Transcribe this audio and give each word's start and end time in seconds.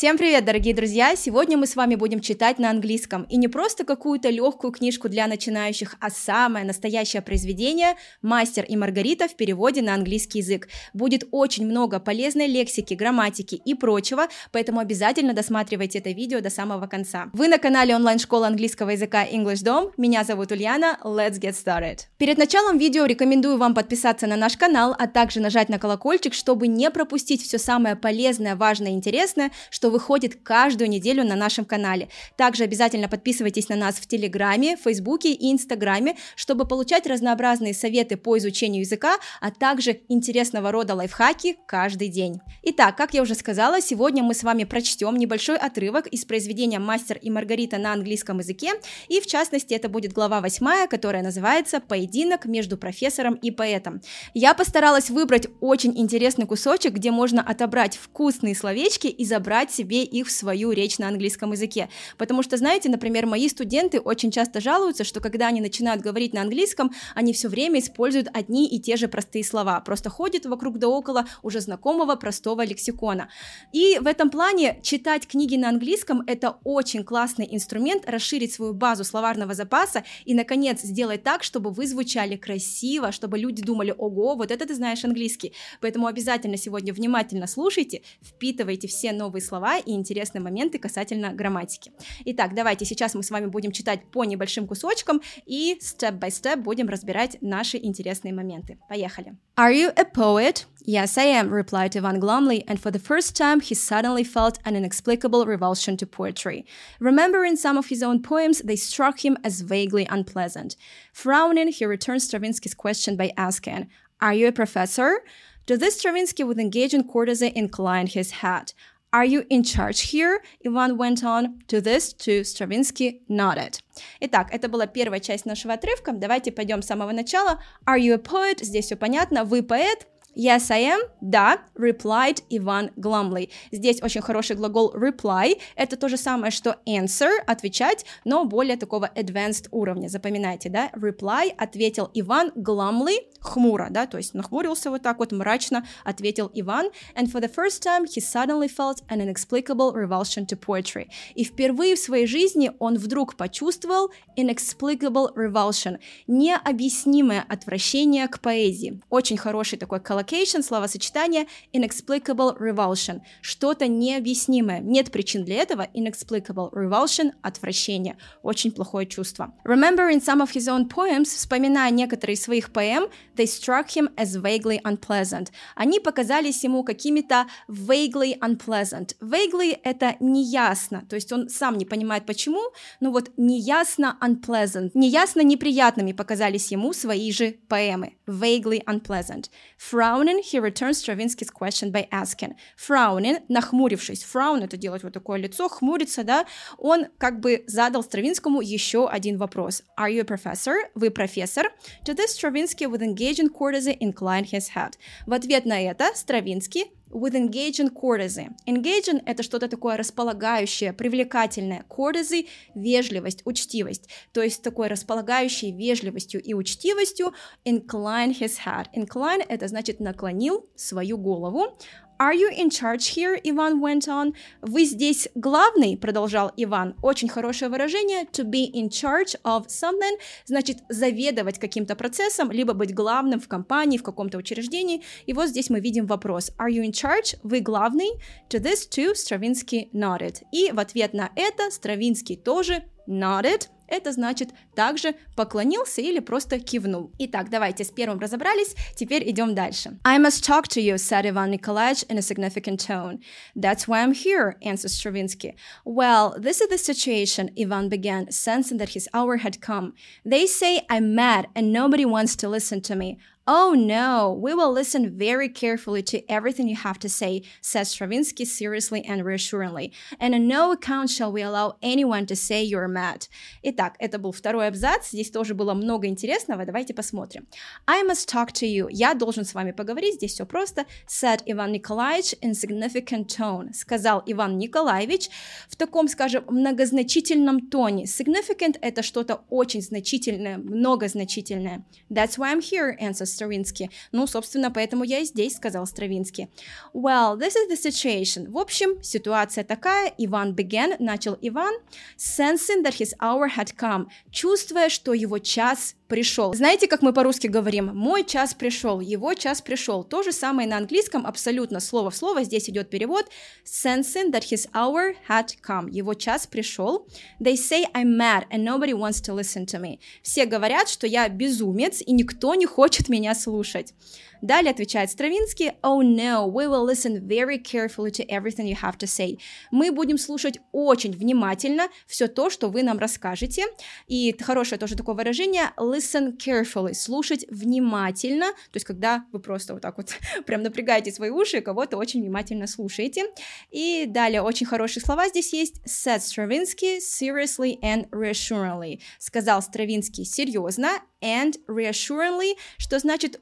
Всем 0.00 0.16
привет, 0.16 0.46
дорогие 0.46 0.74
друзья! 0.74 1.14
Сегодня 1.14 1.58
мы 1.58 1.66
с 1.66 1.76
вами 1.76 1.94
будем 1.94 2.20
читать 2.20 2.58
на 2.58 2.70
английском. 2.70 3.24
И 3.24 3.36
не 3.36 3.48
просто 3.48 3.84
какую-то 3.84 4.30
легкую 4.30 4.72
книжку 4.72 5.10
для 5.10 5.26
начинающих, 5.26 5.96
а 6.00 6.08
самое 6.08 6.64
настоящее 6.64 7.20
произведение 7.20 7.96
«Мастер 8.22 8.64
и 8.64 8.76
Маргарита» 8.76 9.28
в 9.28 9.36
переводе 9.36 9.82
на 9.82 9.92
английский 9.92 10.38
язык. 10.38 10.68
Будет 10.94 11.24
очень 11.32 11.66
много 11.66 12.00
полезной 12.00 12.46
лексики, 12.46 12.94
грамматики 12.94 13.56
и 13.56 13.74
прочего, 13.74 14.28
поэтому 14.52 14.80
обязательно 14.80 15.34
досматривайте 15.34 15.98
это 15.98 16.12
видео 16.12 16.40
до 16.40 16.48
самого 16.48 16.86
конца. 16.86 17.28
Вы 17.34 17.48
на 17.48 17.58
канале 17.58 17.94
онлайн-школы 17.94 18.46
английского 18.46 18.88
языка 18.88 19.26
English 19.26 19.62
Dom. 19.62 19.92
Меня 19.98 20.24
зовут 20.24 20.50
Ульяна. 20.50 20.98
Let's 21.04 21.38
get 21.38 21.52
started! 21.62 22.06
Перед 22.16 22.38
началом 22.38 22.78
видео 22.78 23.04
рекомендую 23.04 23.58
вам 23.58 23.74
подписаться 23.74 24.26
на 24.26 24.36
наш 24.36 24.56
канал, 24.56 24.96
а 24.98 25.06
также 25.06 25.40
нажать 25.40 25.68
на 25.68 25.78
колокольчик, 25.78 26.32
чтобы 26.32 26.68
не 26.68 26.90
пропустить 26.90 27.42
все 27.42 27.58
самое 27.58 27.96
полезное, 27.96 28.56
важное 28.56 28.92
и 28.92 28.94
интересное, 28.94 29.50
что 29.68 29.89
выходит 29.90 30.36
каждую 30.42 30.88
неделю 30.88 31.24
на 31.24 31.36
нашем 31.36 31.64
канале. 31.64 32.08
Также 32.36 32.64
обязательно 32.64 33.08
подписывайтесь 33.08 33.68
на 33.68 33.76
нас 33.76 33.96
в 33.96 34.06
Телеграме, 34.06 34.76
Фейсбуке 34.76 35.32
и 35.32 35.52
Инстаграме, 35.52 36.16
чтобы 36.36 36.66
получать 36.66 37.06
разнообразные 37.06 37.74
советы 37.74 38.16
по 38.16 38.38
изучению 38.38 38.82
языка, 38.82 39.16
а 39.40 39.50
также 39.50 40.00
интересного 40.08 40.72
рода 40.72 40.94
лайфхаки 40.94 41.56
каждый 41.66 42.08
день. 42.08 42.40
Итак, 42.62 42.96
как 42.96 43.14
я 43.14 43.22
уже 43.22 43.34
сказала, 43.34 43.80
сегодня 43.80 44.22
мы 44.22 44.34
с 44.34 44.42
вами 44.42 44.64
прочтем 44.64 45.16
небольшой 45.16 45.56
отрывок 45.56 46.06
из 46.06 46.24
произведения 46.24 46.78
«Мастер 46.78 47.18
и 47.20 47.30
Маргарита» 47.30 47.78
на 47.78 47.92
английском 47.92 48.38
языке, 48.38 48.72
и 49.08 49.20
в 49.20 49.26
частности 49.26 49.74
это 49.74 49.88
будет 49.88 50.12
глава 50.12 50.40
8, 50.40 50.86
которая 50.88 51.22
называется 51.22 51.80
«Поединок 51.80 52.44
между 52.44 52.76
профессором 52.76 53.34
и 53.34 53.50
поэтом». 53.50 54.00
Я 54.34 54.54
постаралась 54.54 55.10
выбрать 55.10 55.48
очень 55.60 55.98
интересный 55.98 56.46
кусочек, 56.46 56.94
где 56.94 57.10
можно 57.10 57.42
отобрать 57.42 57.96
вкусные 57.96 58.54
словечки 58.54 59.06
и 59.06 59.24
забрать 59.24 59.70
себе 59.80 60.04
их 60.04 60.26
в 60.26 60.30
свою 60.30 60.72
речь 60.72 60.98
на 60.98 61.08
английском 61.08 61.52
языке. 61.52 61.88
Потому 62.18 62.42
что, 62.42 62.56
знаете, 62.58 62.90
например, 62.90 63.26
мои 63.26 63.48
студенты 63.48 63.98
очень 63.98 64.30
часто 64.30 64.60
жалуются, 64.60 65.04
что 65.04 65.20
когда 65.20 65.46
они 65.46 65.60
начинают 65.60 66.02
говорить 66.02 66.34
на 66.34 66.42
английском, 66.42 66.92
они 67.14 67.32
все 67.32 67.48
время 67.48 67.80
используют 67.80 68.28
одни 68.34 68.68
и 68.68 68.78
те 68.78 68.96
же 68.96 69.08
простые 69.08 69.42
слова, 69.42 69.80
просто 69.80 70.10
ходят 70.10 70.44
вокруг 70.44 70.78
да 70.78 70.88
около 70.88 71.24
уже 71.42 71.60
знакомого 71.60 72.16
простого 72.16 72.62
лексикона. 72.62 73.28
И 73.72 73.98
в 74.00 74.06
этом 74.06 74.28
плане 74.28 74.80
читать 74.82 75.26
книги 75.26 75.56
на 75.56 75.70
английском– 75.70 76.22
это 76.26 76.58
очень 76.64 77.02
классный 77.04 77.48
инструмент 77.50 78.02
расширить 78.06 78.52
свою 78.52 78.74
базу 78.74 79.04
словарного 79.04 79.54
запаса 79.54 80.04
и, 80.26 80.34
наконец, 80.34 80.82
сделать 80.82 81.22
так, 81.22 81.42
чтобы 81.42 81.70
вы 81.70 81.86
звучали 81.86 82.36
красиво, 82.36 83.12
чтобы 83.12 83.38
люди 83.38 83.62
думали, 83.62 83.94
ого, 83.96 84.36
вот 84.36 84.50
это 84.50 84.66
ты 84.66 84.74
знаешь 84.74 85.04
английский. 85.04 85.54
Поэтому 85.80 86.06
обязательно 86.06 86.58
сегодня 86.58 86.92
внимательно 86.92 87.46
слушайте, 87.46 88.02
впитывайте 88.22 88.88
все 88.88 89.12
новые 89.12 89.42
слова, 89.42 89.69
слова 89.70 89.78
и 89.78 89.92
интересные 89.92 90.42
моменты 90.42 90.78
касательно 90.78 91.32
грамматики. 91.32 91.92
Итак, 92.24 92.54
давайте 92.54 92.84
сейчас 92.84 93.14
мы 93.14 93.22
с 93.22 93.30
вами 93.30 93.46
будем 93.46 93.72
читать 93.72 94.00
по 94.10 94.24
небольшим 94.24 94.66
кусочкам 94.66 95.20
и 95.46 95.78
step 95.80 96.56
будем 96.56 96.88
разбирать 96.88 97.36
наши 97.40 97.78
интересные 97.78 98.32
моменты. 98.32 98.78
Поехали. 98.88 99.34
Are 99.56 99.72
you 99.72 99.92
a 99.96 100.04
poet? 100.04 100.66
Yes, 100.86 101.18
I 101.18 101.26
am, 101.26 101.50
replied 101.50 101.94
Ivan 101.96 102.18
glumly, 102.18 102.64
and 102.66 102.80
for 102.80 102.90
the 102.90 102.98
first 102.98 103.36
time 103.36 103.60
he 103.60 103.74
suddenly 103.74 104.24
felt 104.24 104.58
an 104.64 104.74
inexplicable 104.74 105.44
revulsion 105.44 105.96
to 105.98 106.06
poetry. 106.06 106.64
Remembering 106.98 107.56
some 107.56 107.76
of 107.76 107.90
his 107.90 108.02
own 108.02 108.22
poems, 108.22 108.60
they 108.64 108.76
struck 108.76 109.22
him 109.24 109.36
as 109.44 109.60
vaguely 109.60 110.06
unpleasant. 110.10 110.76
Frowning, 111.12 111.68
he 111.68 111.84
returned 111.84 112.22
Stravinsky's 112.22 112.74
question 112.74 113.16
by 113.16 113.32
asking, 113.36 113.88
Are 114.20 114.32
you 114.32 114.48
a 114.48 114.52
professor? 114.52 115.20
To 115.66 115.76
this, 115.76 115.98
Stravinsky, 115.98 116.42
with 116.42 116.58
engaging 116.58 117.06
courtesy, 117.06 117.52
inclined 117.54 118.08
his 118.08 118.30
head. 118.42 118.72
Are 119.12 119.24
you 119.24 119.44
in 119.50 119.64
charge 119.64 120.12
here? 120.12 120.40
Ivan 120.64 120.96
went 120.96 121.24
on. 121.24 121.58
To 121.66 121.80
this, 121.80 122.12
to 122.24 122.44
Stravinsky 122.44 123.22
nodded. 123.28 123.80
Итак, 124.20 124.48
это 124.52 124.68
была 124.68 124.86
первая 124.86 125.18
часть 125.18 125.46
нашего 125.46 125.74
отрывка. 125.74 126.12
Давайте 126.12 126.52
пойдем 126.52 126.80
с 126.80 126.86
самого 126.86 127.10
начала. 127.10 127.60
Are 127.86 127.98
you 127.98 128.14
a 128.14 128.18
poet? 128.18 128.62
Здесь 128.62 128.86
все 128.86 128.96
понятно. 128.96 129.44
Вы 129.44 129.64
поэт. 129.64 130.06
Yes, 130.36 130.70
I 130.70 130.84
am. 130.84 131.00
Да, 131.20 131.58
replied 131.76 132.44
Иван 132.50 132.90
glumly. 132.96 133.50
Здесь 133.72 134.00
очень 134.00 134.20
хороший 134.20 134.54
глагол 134.54 134.94
reply. 134.94 135.60
Это 135.74 135.96
то 135.96 136.08
же 136.08 136.16
самое, 136.16 136.52
что 136.52 136.76
answer, 136.86 137.30
отвечать, 137.46 138.06
но 138.24 138.44
более 138.44 138.76
такого 138.76 139.10
advanced 139.16 139.66
уровня. 139.72 140.08
Запоминайте, 140.08 140.68
да? 140.68 140.90
Reply, 140.94 141.52
ответил 141.58 142.10
Иван 142.14 142.52
glumly, 142.54 143.16
хмуро, 143.40 143.88
да, 143.90 144.06
то 144.06 144.18
есть 144.18 144.34
нахмурился 144.34 144.90
вот 144.90 145.02
так 145.02 145.18
вот, 145.18 145.32
мрачно 145.32 145.84
ответил 146.04 146.48
Иван. 146.54 146.90
And 147.16 147.26
for 147.26 147.40
the 147.40 147.52
first 147.52 147.82
time 147.82 148.04
he 148.04 148.20
suddenly 148.20 148.68
felt 148.68 149.02
an 149.08 149.20
inexplicable 149.20 149.92
revulsion 149.92 150.46
to 150.46 150.56
poetry. 150.56 151.08
И 151.34 151.44
впервые 151.44 151.96
в 151.96 151.98
своей 151.98 152.26
жизни 152.26 152.70
он 152.78 152.96
вдруг 152.96 153.34
почувствовал 153.36 154.10
inexplicable 154.38 155.34
revulsion, 155.34 155.98
необъяснимое 156.28 157.44
отвращение 157.48 158.28
к 158.28 158.38
поэзии. 158.38 159.00
Очень 159.10 159.36
хороший 159.36 159.76
такой 159.76 159.98
коллектив 159.98 160.19
collocation, 160.20 160.62
словосочетание 160.62 161.46
inexplicable 161.72 162.56
revulsion, 162.58 163.20
что-то 163.40 163.86
необъяснимое. 163.88 164.80
Нет 164.80 165.10
причин 165.10 165.44
для 165.44 165.56
этого. 165.56 165.88
Inexplicable 165.94 166.72
revulsion– 166.72 167.32
отвращение. 167.42 168.16
Очень 168.42 168.72
плохое 168.72 169.06
чувство. 169.06 169.52
Remembering 169.64 170.20
some 170.20 170.40
of 170.40 170.52
his 170.52 170.68
own 170.68 170.88
poems, 170.88 171.34
вспоминая 171.34 171.90
некоторые 171.90 172.34
из 172.34 172.42
своих 172.42 172.72
поэм, 172.72 173.08
they 173.36 173.46
struck 173.46 173.88
him 173.88 174.08
as 174.16 174.36
vaguely 174.40 174.80
unpleasant. 174.82 175.48
Они 175.74 176.00
показались 176.00 176.62
ему 176.64 176.84
какими-то 176.84 177.46
vaguely 177.68 178.38
unpleasant. 178.40 179.16
Vaguely– 179.20 179.78
это 179.84 180.16
неясно, 180.20 181.04
то 181.08 181.16
есть 181.16 181.32
он 181.32 181.48
сам 181.48 181.78
не 181.78 181.84
понимает 181.84 182.26
почему, 182.26 182.60
но 183.00 183.10
вот 183.10 183.30
неясно 183.36 184.18
unpleasant, 184.20 184.90
неясно 184.94 185.40
неприятными 185.40 186.12
показались 186.12 186.70
ему 186.70 186.92
свои 186.92 187.32
же 187.32 187.56
поэмы. 187.68 188.14
Vaguely 188.26 188.82
unpleasant. 188.84 189.50
From 189.78 190.09
Frowning, 190.10 190.40
he 190.42 190.58
returns 190.58 190.98
Stravinsky's 190.98 191.50
question 191.50 191.92
by 191.92 192.08
asking. 192.10 192.56
Frowning, 192.76 193.44
нахмурившись. 193.48 194.24
Frown— 194.24 194.64
это 194.64 194.76
делать 194.76 195.04
вот 195.04 195.12
такое 195.12 195.38
лицо, 195.38 195.68
хмуриться, 195.68 196.24
да. 196.24 196.46
Он 196.78 197.06
как 197.18 197.38
бы 197.38 197.62
задал 197.68 198.02
Стравинскому 198.02 198.60
еще 198.60 199.08
один 199.08 199.38
вопрос. 199.38 199.82
Are 199.96 200.10
you 200.10 200.22
a 200.22 200.24
professor? 200.24 200.74
Вы 200.96 201.12
профессор? 201.12 201.66
To 202.06 202.16
this, 202.16 202.34
Stravinsky, 202.34 202.86
with 202.86 203.02
engaging 203.02 203.50
courtesy, 203.50 203.96
inclined 204.00 204.50
his 204.50 204.70
head. 204.74 204.94
В 205.26 205.32
ответ 205.32 205.64
на 205.64 205.80
это 205.80 206.10
Стравинский 206.16 206.90
with 207.10 207.34
engaging 207.34 207.90
courtesy. 207.90 208.48
Engaging— 208.66 209.22
это 209.26 209.42
что-то 209.42 209.68
такое 209.68 209.96
располагающее, 209.96 210.92
привлекательное. 210.92 211.84
Courtesy— 211.88 212.48
вежливость, 212.74 213.42
учтивость. 213.44 214.08
То 214.32 214.42
есть 214.42 214.62
такой 214.62 214.88
располагающий 214.88 215.72
вежливостью 215.72 216.42
и 216.42 216.54
учтивостью 216.54 217.34
incline 217.64 218.38
his 218.38 218.58
head. 218.64 218.86
Incline— 218.94 219.44
это 219.48 219.68
значит 219.68 220.00
наклонил 220.00 220.68
свою 220.76 221.18
голову. 221.18 221.78
Are 222.20 222.34
you 222.34 222.50
in 222.50 222.68
charge 222.68 223.14
here? 223.16 223.40
Иван 223.42 223.80
went 223.80 224.06
on. 224.06 224.34
Вы 224.60 224.84
здесь 224.84 225.30
главный, 225.34 225.96
продолжал 225.96 226.52
Иван. 226.54 226.94
Очень 227.00 227.30
хорошее 227.30 227.70
выражение. 227.70 228.26
To 228.32 228.44
be 228.44 228.70
in 228.70 228.90
charge 228.90 229.40
of 229.42 229.68
something 229.68 230.18
значит 230.44 230.82
заведовать 230.90 231.58
каким-то 231.58 231.96
процессом, 231.96 232.50
либо 232.50 232.74
быть 232.74 232.94
главным 232.94 233.40
в 233.40 233.48
компании, 233.48 233.96
в 233.96 234.02
каком-то 234.02 234.36
учреждении. 234.36 235.02
И 235.24 235.32
вот 235.32 235.48
здесь 235.48 235.70
мы 235.70 235.80
видим 235.80 236.04
вопрос. 236.04 236.50
Are 236.58 236.68
you 236.68 236.84
in 236.84 236.92
charge? 236.92 237.38
Вы 237.42 237.60
главный? 237.60 238.10
To 238.50 238.60
this 238.60 238.86
too, 238.86 239.14
Stravinsky 239.14 239.88
nodded. 239.94 240.42
И 240.52 240.70
в 240.72 240.78
ответ 240.78 241.14
на 241.14 241.30
это 241.36 241.70
Стравинский 241.70 242.36
тоже 242.36 242.84
nodded– 243.08 243.68
это 243.90 244.12
значит 244.12 244.50
также 244.74 245.14
поклонился 245.36 246.00
или 246.00 246.20
просто 246.20 246.58
кивнул. 246.58 247.12
Итак, 247.18 247.50
давайте 247.50 247.84
с 247.84 247.90
первым 247.90 248.18
разобрались, 248.18 248.74
теперь 248.94 249.28
идем 249.28 249.54
дальше. 249.54 249.98
I 250.04 250.18
must 250.18 250.44
talk 250.44 250.68
to 250.68 250.80
you, 250.80 250.96
said 250.96 251.26
Ivan 251.26 251.50
Nikolaevich 251.50 252.04
in 252.08 252.16
a 252.16 252.22
significant 252.22 252.80
tone. 252.80 253.20
That's 253.54 253.86
why 253.86 254.02
I'm 254.02 254.14
here, 254.14 254.56
answered 254.62 254.90
Stravinsky. 254.92 255.56
Well, 255.84 256.34
this 256.38 256.60
is 256.60 256.68
the 256.68 256.78
situation, 256.78 257.50
Ivan 257.58 257.88
began, 257.88 258.30
sensing 258.30 258.78
that 258.78 258.90
his 258.90 259.08
hour 259.12 259.38
had 259.38 259.60
come. 259.60 259.94
They 260.24 260.46
say 260.46 260.82
I'm 260.88 261.14
mad 261.14 261.48
and 261.54 261.72
nobody 261.72 262.04
wants 262.04 262.36
to 262.36 262.48
listen 262.48 262.80
to 262.82 262.94
me. 262.94 263.18
Oh 263.52 263.74
no, 263.74 264.30
we 264.40 264.54
will 264.54 264.70
listen 264.70 265.18
very 265.18 265.48
carefully 265.48 266.04
to 266.04 266.22
everything 266.30 266.68
you 266.68 266.76
have 266.76 267.00
to 267.00 267.08
say, 267.08 267.42
said 267.60 267.88
Stravinsky 267.88 268.44
seriously 268.44 269.04
and 269.04 269.24
reassuringly. 269.24 269.92
And 270.20 270.36
on 270.36 270.46
no 270.46 270.70
account 270.70 271.10
shall 271.10 271.32
we 271.32 271.42
allow 271.42 271.74
anyone 271.82 272.26
to 272.26 272.36
say 272.36 272.62
you're 272.62 272.86
mad. 272.86 273.26
Итак, 273.64 273.96
это 273.98 274.20
был 274.20 274.30
второй 274.30 274.68
абзац, 274.68 275.10
здесь 275.10 275.32
тоже 275.32 275.54
было 275.54 275.74
много 275.74 276.06
интересного, 276.06 276.64
давайте 276.64 276.94
посмотрим. 276.94 277.48
I 277.88 278.04
must 278.04 278.28
talk 278.28 278.52
to 278.52 278.68
you, 278.68 278.86
я 278.88 279.14
должен 279.14 279.44
с 279.44 279.52
вами 279.52 279.72
поговорить, 279.72 280.14
здесь 280.14 280.34
все 280.34 280.46
просто, 280.46 280.86
said 281.08 281.42
Иван 281.44 281.72
Николаевич 281.72 282.34
in 282.42 282.52
significant 282.52 283.26
tone, 283.26 283.72
сказал 283.72 284.22
Иван 284.26 284.58
Николаевич 284.58 285.28
в 285.68 285.74
таком, 285.74 286.06
скажем, 286.06 286.44
многозначительном 286.46 287.68
тоне. 287.68 288.04
Significant— 288.04 288.78
это 288.80 289.02
что-то 289.02 289.42
очень 289.50 289.82
значительное, 289.82 290.58
многозначительное. 290.58 291.84
That's 292.08 292.38
why 292.38 292.52
I'm 292.52 292.60
here, 292.60 292.96
answers 293.00 293.39
Стравинский. 293.40 293.90
Ну, 294.12 294.26
собственно, 294.26 294.70
поэтому 294.70 295.02
я 295.04 295.20
и 295.20 295.24
здесь, 295.24 295.56
сказал 295.56 295.86
Стравинский. 295.86 296.48
Well, 296.92 297.38
this 297.38 297.54
is 297.56 297.70
the 297.70 297.76
situation. 297.76 298.50
В 298.50 298.58
общем, 298.58 299.02
ситуация 299.02 299.64
такая. 299.64 300.12
Иван 300.18 300.54
began, 300.54 300.96
начал 300.98 301.38
Иван, 301.40 301.74
sensing 302.18 302.84
that 302.84 302.98
his 302.98 303.14
hour 303.18 303.48
had 303.56 303.74
come, 303.76 304.08
чувствуя, 304.30 304.90
что 304.90 305.14
его 305.14 305.38
час 305.38 305.94
пришел. 306.10 306.52
Знаете, 306.52 306.88
как 306.88 307.00
мы 307.00 307.14
по-русски 307.14 307.46
говорим? 307.46 307.96
Мой 307.96 308.24
час 308.24 308.52
пришел, 308.52 309.00
его 309.00 309.32
час 309.34 309.62
пришел. 309.62 310.04
То 310.04 310.22
же 310.22 310.32
самое 310.32 310.68
на 310.68 310.76
английском, 310.76 311.24
абсолютно 311.24 311.80
слово 311.80 312.10
в 312.10 312.16
слово. 312.16 312.42
Здесь 312.42 312.68
идет 312.68 312.90
перевод. 312.90 313.26
Sensing 313.64 314.32
that 314.32 314.42
his 314.50 314.68
hour 314.74 315.14
had 315.28 315.46
come. 315.66 315.88
Его 315.88 316.14
час 316.14 316.46
пришел. 316.46 317.06
They 317.40 317.54
say 317.54 317.84
I'm 317.94 318.18
mad 318.18 318.44
and 318.50 318.64
nobody 318.64 318.92
wants 318.92 319.20
to 319.22 319.34
listen 319.34 319.64
to 319.66 319.80
me. 319.80 320.00
Все 320.22 320.44
говорят, 320.44 320.88
что 320.88 321.06
я 321.06 321.28
безумец 321.28 322.02
и 322.04 322.12
никто 322.12 322.54
не 322.56 322.66
хочет 322.66 323.08
меня 323.08 323.19
слушать. 323.34 323.94
Далее 324.42 324.70
отвечает 324.70 325.10
Стравинский, 325.10 325.72
oh 325.82 326.02
no, 326.02 326.46
we 326.50 326.66
will 326.66 326.84
listen 326.84 327.26
very 327.26 327.58
carefully 327.58 328.10
to 328.10 328.26
everything 328.28 328.66
you 328.66 328.76
have 328.80 328.96
to 328.98 329.06
say. 329.06 329.38
Мы 329.70 329.92
будем 329.92 330.18
слушать 330.18 330.58
очень 330.72 331.12
внимательно 331.12 331.88
все 332.06 332.26
то, 332.26 332.50
что 332.50 332.68
вы 332.68 332.82
нам 332.82 332.98
расскажете. 332.98 333.64
И 334.06 334.34
хорошее 334.40 334.78
тоже 334.78 334.96
такое 334.96 335.14
выражение, 335.14 335.72
listen 335.76 336.36
carefully, 336.36 336.94
слушать 336.94 337.44
внимательно, 337.50 338.46
то 338.46 338.76
есть 338.76 338.86
когда 338.86 339.24
вы 339.32 339.40
просто 339.40 339.74
вот 339.74 339.82
так 339.82 339.96
вот 339.96 340.14
прям 340.46 340.62
напрягаете 340.62 341.12
свои 341.12 341.30
уши 341.30 341.60
кого-то 341.60 341.96
очень 341.96 342.20
внимательно 342.20 342.66
слушаете. 342.66 343.26
И 343.70 344.06
далее 344.06 344.42
очень 344.42 344.66
хорошие 344.66 345.02
слова 345.02 345.28
здесь 345.28 345.52
есть, 345.52 345.80
said 345.86 346.20
Stravinsky 346.20 346.98
seriously 346.98 347.78
and 347.82 348.08
reassuringly. 348.10 349.00
Сказал 349.18 349.62
Стравинский 349.62 350.24
серьезно 350.24 351.00
and 351.22 351.56
reassuringly, 351.68 352.54
что 352.78 352.98
значит 352.98 353.40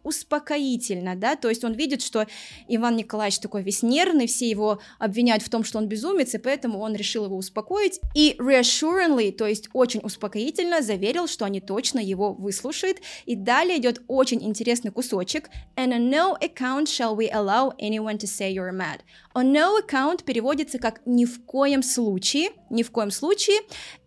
успокоительно, 0.89 1.17
да, 1.17 1.37
то 1.37 1.49
есть 1.49 1.65
он 1.65 1.73
видит, 1.73 2.03
что 2.03 2.27
Иван 2.69 2.97
Николаевич 2.97 3.39
такой 3.39 3.63
весь 3.63 3.83
нервный, 3.83 4.27
все 4.27 4.49
его 4.49 4.81
обвиняют 4.99 5.43
в 5.43 5.49
том, 5.49 5.65
что 5.65 5.79
он 5.79 5.87
безумец, 5.87 6.35
и 6.35 6.39
поэтому 6.39 6.81
он 6.81 6.95
решил 6.95 7.25
его 7.25 7.37
успокоить, 7.37 8.01
и 8.15 8.37
reassuringly, 8.39 9.33
то 9.33 9.47
есть 9.47 9.69
очень 9.73 10.01
успокоительно 10.03 10.83
заверил, 10.83 11.27
что 11.27 11.45
они 11.45 11.61
точно 11.61 12.01
его 12.01 12.33
выслушают, 12.33 12.99
и 13.27 13.37
далее 13.37 13.79
идет 13.79 14.03
очень 14.09 14.43
интересный 14.43 14.91
кусочек, 14.91 15.51
and 15.77 15.93
on 15.93 16.11
no 16.11 16.37
account 16.41 16.87
shall 16.87 17.17
we 17.17 17.31
allow 17.31 17.73
anyone 17.79 18.19
to 18.19 18.27
say 18.27 18.53
you're 18.53 18.73
mad. 18.73 19.01
On 19.39 19.53
no 19.53 19.79
account 19.81 20.25
переводится 20.25 20.81
как 20.81 21.01
ни 21.07 21.25
в 21.25 21.45
коем 21.45 21.85
случае, 21.85 22.51
ни 22.71 22.83
в 22.83 22.91
коем 22.91 23.13
случае, 23.13 23.59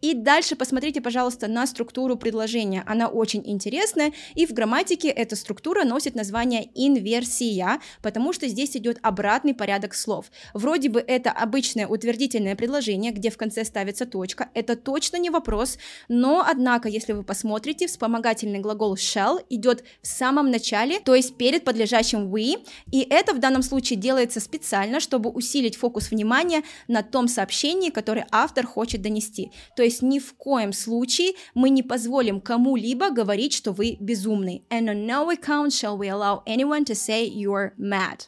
и 0.02 0.14
дальше 0.14 0.58
посмотрите, 0.58 1.00
пожалуйста, 1.00 1.48
на 1.48 1.66
структуру 1.66 2.18
предложения, 2.18 2.84
она 2.86 3.08
очень 3.08 3.42
интересная, 3.46 4.12
и 4.36 4.46
в 4.46 4.52
грамматике 4.52 5.08
эта 5.08 5.38
структура 5.38 5.86
носит 5.86 6.16
название 6.16 6.70
инверсия, 6.76 7.80
потому 8.02 8.34
что 8.34 8.48
здесь 8.50 8.76
идет 8.76 9.00
обратный 9.02 9.54
порядок 9.54 9.94
слов. 9.94 10.26
Вроде 10.54 10.90
бы 10.90 11.00
это 11.00 11.32
обычное 11.32 11.88
утвердительное 11.88 12.58
предложение, 12.58 13.14
где 13.14 13.30
в 13.30 13.38
конце 13.38 13.64
ставится 13.64 14.06
точка, 14.06 14.50
это 14.54 14.76
точно 14.76 15.16
не 15.16 15.30
вопрос, 15.30 15.78
но, 16.10 16.44
однако, 16.46 16.90
если 16.90 17.14
вы 17.14 17.24
посмотрите, 17.24 17.88
вспомогательный 17.88 18.60
глагол 18.60 18.96
shall 18.96 19.40
идет 19.50 19.86
в 20.02 20.08
самом 20.08 20.52
начале, 20.52 21.00
то 21.00 21.16
есть 21.16 21.38
перед 21.38 21.64
подлежащим 21.64 22.34
we, 22.34 22.62
и 22.92 23.08
это 23.10 23.34
в 23.34 23.40
данном 23.40 23.64
случае 23.64 23.98
делается 23.98 24.42
специально, 24.42 25.00
чтобы 25.00 25.21
усилить 25.30 25.76
фокус 25.76 26.12
внимания 26.12 26.64
на 26.88 27.04
том 27.04 27.28
сообщении, 27.28 27.90
которое 27.90 28.28
автор 28.32 28.66
хочет 28.66 29.02
донести. 29.02 29.52
То 29.76 29.84
есть 29.84 30.02
ни 30.02 30.20
в 30.20 30.34
коем 30.34 30.74
случае 30.74 31.34
мы 31.54 31.70
не 31.70 31.84
позволим 31.84 32.42
кому-либо 32.42 33.10
говорить 33.10 33.54
что 33.54 33.72
вы 33.72 33.98
безумный. 34.00 34.64
And 34.70 34.88
on 34.90 35.06
no 35.06 35.30
account 35.30 35.72
shall 35.72 35.98
we 35.98 36.10
allow 36.10 36.44
anyone 36.46 36.86
to 36.86 36.96
say 36.96 37.28
you're 37.28 37.74
mad. 37.78 38.28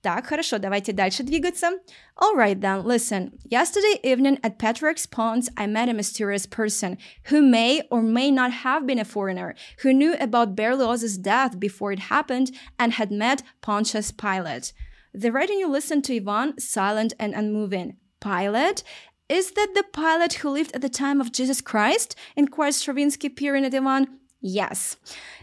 Так, 0.00 0.26
хорошо, 0.26 0.58
давайте 0.58 0.92
дальше 0.92 1.24
двигаться. 1.24 1.72
Alright 2.16 2.60
then, 2.60 2.84
listen. 2.84 3.32
Yesterday 3.50 3.98
evening 4.04 4.38
at 4.44 4.58
Patrick's 4.58 5.06
Ponds, 5.06 5.50
I 5.56 5.66
met 5.66 5.88
a 5.88 5.92
mysterious 5.92 6.46
person 6.46 6.98
who 7.30 7.42
may 7.42 7.82
or 7.90 8.00
may 8.00 8.30
not 8.30 8.52
have 8.62 8.86
been 8.86 9.00
a 9.00 9.04
foreigner, 9.04 9.56
who 9.82 9.92
knew 9.92 10.14
about 10.20 10.54
Berlioz's 10.54 11.18
death 11.18 11.58
before 11.58 11.90
it 11.90 12.10
happened 12.10 12.52
and 12.78 12.92
had 12.92 13.10
met 13.10 13.42
Pontius 13.60 14.12
Pilate. 14.12 14.72
The 15.14 15.32
writing 15.32 15.58
you 15.58 15.68
listened 15.68 16.04
to 16.04 16.16
Ivan, 16.16 16.58
silent 16.58 17.14
and 17.18 17.34
unmoving. 17.34 17.96
Pilate? 18.20 18.82
Is 19.28 19.52
that 19.52 19.72
the 19.74 19.84
Pilate 19.92 20.34
who 20.34 20.50
lived 20.50 20.74
at 20.74 20.80
the 20.80 20.88
time 20.88 21.20
of 21.20 21.32
Jesus 21.32 21.60
Christ? 21.60 22.14
inquired 22.36 22.74
Stravinsky, 22.74 23.28
peering 23.28 23.64
at 23.64 23.74
Ivan. 23.74 24.18
Yes. 24.40 24.98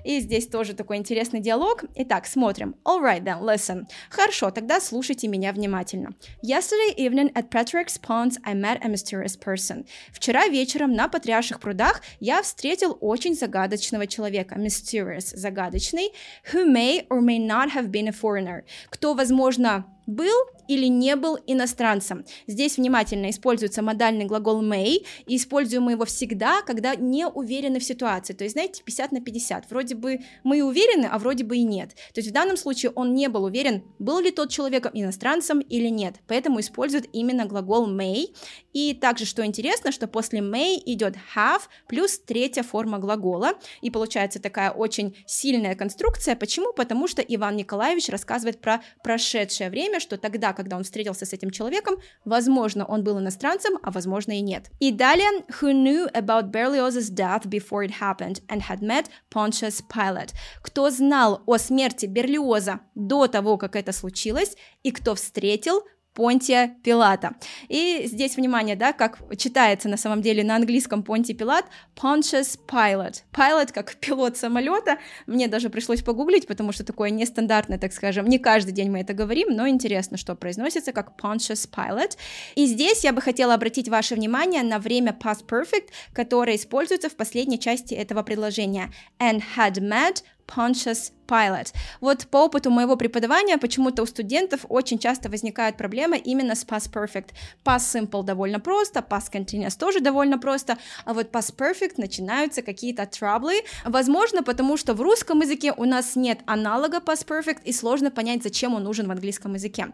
И 0.05 0.21
здесь 0.21 0.47
тоже 0.47 0.73
такой 0.73 0.95
интересный 0.95 1.41
диалог. 1.41 1.83
Итак, 1.95 2.25
смотрим. 2.25 2.75
All 2.85 3.01
right 3.01 3.21
then, 3.21 3.41
listen. 3.41 3.83
Хорошо, 4.09 4.51
тогда 4.51 4.79
слушайте 4.79 5.27
меня 5.27 5.51
внимательно. 5.51 6.15
Yesterday 6.41 6.95
evening 6.97 7.33
at 7.33 7.49
Patrick's 7.49 7.99
Ponds 7.99 8.37
I 8.45 8.53
met 8.53 8.79
a 8.81 8.87
mysterious 8.87 9.37
person. 9.37 9.85
Вчера 10.13 10.47
вечером 10.47 10.93
на 10.93 11.09
Патриарших 11.09 11.59
прудах 11.59 12.01
я 12.21 12.41
встретил 12.41 12.97
очень 13.01 13.35
загадочного 13.35 14.07
человека. 14.07 14.55
Mysterious, 14.55 15.35
загадочный. 15.35 16.13
Who 16.53 16.65
may 16.65 17.05
or 17.09 17.19
may 17.19 17.37
not 17.37 17.73
have 17.73 17.91
been 17.91 18.07
a 18.07 18.13
foreigner. 18.13 18.63
Кто, 18.89 19.13
возможно, 19.13 19.85
был 20.07 20.35
или 20.67 20.85
не 20.85 21.15
был 21.15 21.37
иностранцем. 21.47 22.25
Здесь 22.47 22.77
внимательно 22.77 23.29
используется 23.29 23.81
модальный 23.81 24.25
глагол 24.25 24.63
may, 24.63 25.05
и 25.25 25.35
используем 25.35 25.83
мы 25.83 25.93
его 25.93 26.05
всегда, 26.05 26.61
когда 26.61 26.95
не 26.95 27.27
уверены 27.27 27.79
в 27.79 27.83
ситуации. 27.83 28.33
То 28.33 28.43
есть, 28.43 28.53
знаете, 28.53 28.83
50 28.83 29.11
на 29.11 29.21
50. 29.21 29.69
Вроде 29.69 29.95
бы 29.95 30.19
мы 30.43 30.63
уверены, 30.63 31.07
а 31.11 31.17
вроде 31.19 31.43
бы 31.43 31.57
и 31.57 31.63
нет. 31.63 31.95
То 32.13 32.19
есть 32.19 32.29
в 32.29 32.33
данном 32.33 32.57
случае 32.57 32.91
он 32.91 33.13
не 33.13 33.27
был 33.27 33.43
уверен, 33.43 33.83
был 33.99 34.19
ли 34.19 34.31
тот 34.31 34.49
человек 34.49 34.87
иностранцем 34.93 35.59
или 35.59 35.87
нет. 35.87 36.15
Поэтому 36.27 36.59
использует 36.59 37.07
именно 37.13 37.45
глагол 37.45 37.89
may. 37.89 38.27
И 38.73 38.93
также, 38.93 39.25
что 39.25 39.45
интересно, 39.45 39.91
что 39.91 40.07
после 40.07 40.39
may 40.39 40.81
идет 40.85 41.15
have 41.35 41.61
плюс 41.87 42.19
третья 42.19 42.63
форма 42.63 42.99
глагола. 42.99 43.53
И 43.81 43.89
получается 43.89 44.41
такая 44.41 44.71
очень 44.71 45.15
сильная 45.25 45.75
конструкция. 45.75 46.35
Почему? 46.35 46.73
Потому 46.73 47.07
что 47.07 47.21
Иван 47.21 47.55
Николаевич 47.55 48.09
рассказывает 48.09 48.59
про 48.59 48.81
прошедшее 49.03 49.69
время, 49.69 49.99
что 49.99 50.17
тогда, 50.17 50.53
когда 50.55 50.77
он 50.77 50.83
встретился 50.83 51.25
с 51.25 51.33
этим 51.33 51.51
человеком, 51.51 51.95
возможно, 52.25 52.85
он 52.85 53.03
был 53.03 53.19
иностранцем, 53.19 53.77
а 53.83 53.91
возможно 53.91 54.31
и 54.31 54.41
нет. 54.41 54.71
И 54.79 54.91
далее, 54.91 55.29
who 55.61 55.71
knew 55.71 56.11
about 56.13 56.51
Berlioz's 56.51 57.09
death 57.09 57.47
before 57.47 57.85
it 57.85 57.99
happened 57.99 58.41
and 58.47 58.61
had 58.61 58.81
met 58.81 59.09
Pontius 59.29 59.81
Pilate. 59.81 60.33
Кто 60.61 60.89
знал 60.89 61.43
о 61.45 61.57
смерти 61.57 62.05
Берлиоза 62.05 62.79
до 62.95 63.27
того, 63.27 63.57
как 63.57 63.75
это 63.75 63.91
случилось, 63.91 64.55
и 64.83 64.91
кто 64.91 65.15
встретил 65.15 65.83
Понтия 66.15 66.77
Пилата. 66.81 67.35
И 67.67 68.03
здесь, 68.05 68.37
внимание, 68.37 68.77
да, 68.77 68.93
как 68.93 69.19
читается 69.37 69.89
на 69.89 69.97
самом 69.97 70.21
деле 70.21 70.43
на 70.43 70.55
английском 70.55 71.03
Понтий 71.03 71.35
Пилат, 71.35 71.65
Pontius 71.95 72.57
Pilot. 72.67 73.23
Pilot 73.33 73.73
как 73.73 73.95
пилот 73.97 74.37
самолета. 74.37 74.97
Мне 75.27 75.49
даже 75.49 75.69
пришлось 75.69 76.01
погуглить, 76.01 76.47
потому 76.47 76.71
что 76.71 76.85
такое 76.85 77.09
нестандартное, 77.09 77.77
так 77.77 77.91
скажем, 77.91 78.27
не 78.27 78.39
каждый 78.39 78.71
день 78.71 78.89
мы 78.89 79.01
это 79.01 79.13
говорим, 79.13 79.49
но 79.49 79.67
интересно, 79.67 80.15
что 80.17 80.35
произносится 80.35 80.93
как 80.93 81.19
Pontius 81.21 81.69
Pilot. 81.69 82.17
И 82.55 82.65
здесь 82.65 83.03
я 83.03 83.11
бы 83.11 83.21
хотела 83.21 83.53
обратить 83.53 83.89
ваше 83.89 84.15
внимание 84.15 84.63
на 84.63 84.79
время 84.79 85.15
past 85.21 85.45
perfect, 85.45 85.89
которое 86.13 86.55
используется 86.55 87.09
в 87.09 87.15
последней 87.17 87.59
части 87.59 87.93
этого 87.93 88.23
предложения. 88.23 88.89
And 89.19 89.43
had 89.57 89.81
met 89.81 90.23
Pontius 90.47 91.11
Pilot. 91.27 91.73
Вот 92.01 92.27
по 92.27 92.45
опыту 92.45 92.71
моего 92.71 92.95
преподавания 92.95 93.57
почему-то 93.57 94.03
у 94.03 94.05
студентов 94.05 94.65
очень 94.69 94.99
часто 94.99 95.29
возникают 95.29 95.77
проблемы 95.77 96.17
именно 96.17 96.55
с 96.55 96.65
past 96.65 96.91
perfect. 96.91 97.29
Past 97.63 98.09
simple 98.09 98.23
довольно 98.23 98.59
просто, 98.59 98.99
past 98.99 99.31
continuous 99.31 99.77
тоже 99.77 99.99
довольно 99.99 100.37
просто, 100.37 100.77
а 101.05 101.13
вот 101.13 101.31
past 101.31 101.55
perfect 101.55 101.93
начинаются 101.97 102.61
какие-то 102.61 103.05
траблы. 103.05 103.61
Возможно, 103.83 104.43
потому 104.43 104.77
что 104.77 104.93
в 104.93 105.01
русском 105.01 105.41
языке 105.41 105.73
у 105.75 105.85
нас 105.85 106.15
нет 106.15 106.39
аналога 106.45 106.97
past 106.97 107.25
perfect 107.25 107.63
и 107.63 107.73
сложно 107.73 108.11
понять, 108.11 108.43
зачем 108.43 108.73
он 108.73 108.83
нужен 108.83 109.07
в 109.07 109.11
английском 109.11 109.53
языке. 109.53 109.87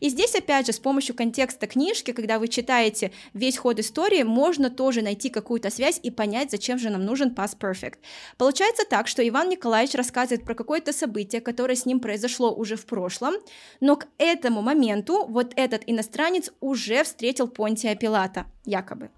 И 0.00 0.08
здесь, 0.08 0.34
опять 0.34 0.66
же, 0.66 0.72
с 0.72 0.78
помощью 0.78 1.14
контекста 1.14 1.66
книжки, 1.66 2.12
когда 2.12 2.38
вы 2.38 2.48
читаете 2.48 3.12
весь 3.34 3.58
ход 3.58 3.78
истории, 3.78 4.22
можно 4.22 4.70
тоже 4.70 5.02
найти 5.02 5.28
какую-то 5.30 5.70
связь 5.70 6.00
и 6.02 6.10
понять, 6.10 6.50
зачем 6.50 6.78
же 6.78 6.90
нам 6.90 7.04
нужен 7.04 7.30
past 7.30 7.58
perfect. 7.58 7.96
Получается 8.36 8.84
так, 8.88 9.08
что 9.08 9.26
Иван 9.26 9.48
Николаевич 9.48 9.94
рассказывает 9.94 10.44
про 10.44 10.54
какое-то 10.78 10.92
событие, 10.92 11.40
которое 11.40 11.74
с 11.74 11.86
ним 11.86 11.98
произошло 11.98 12.54
уже 12.54 12.76
в 12.76 12.86
прошлом, 12.86 13.34
но 13.80 13.96
к 13.96 14.06
этому 14.18 14.62
моменту 14.62 15.26
вот 15.28 15.52
этот 15.56 15.82
иностранец 15.86 16.52
уже 16.60 17.02
встретил 17.02 17.48
Понтия 17.48 17.96
Пилата, 17.96 18.46
якобы. 18.64 19.10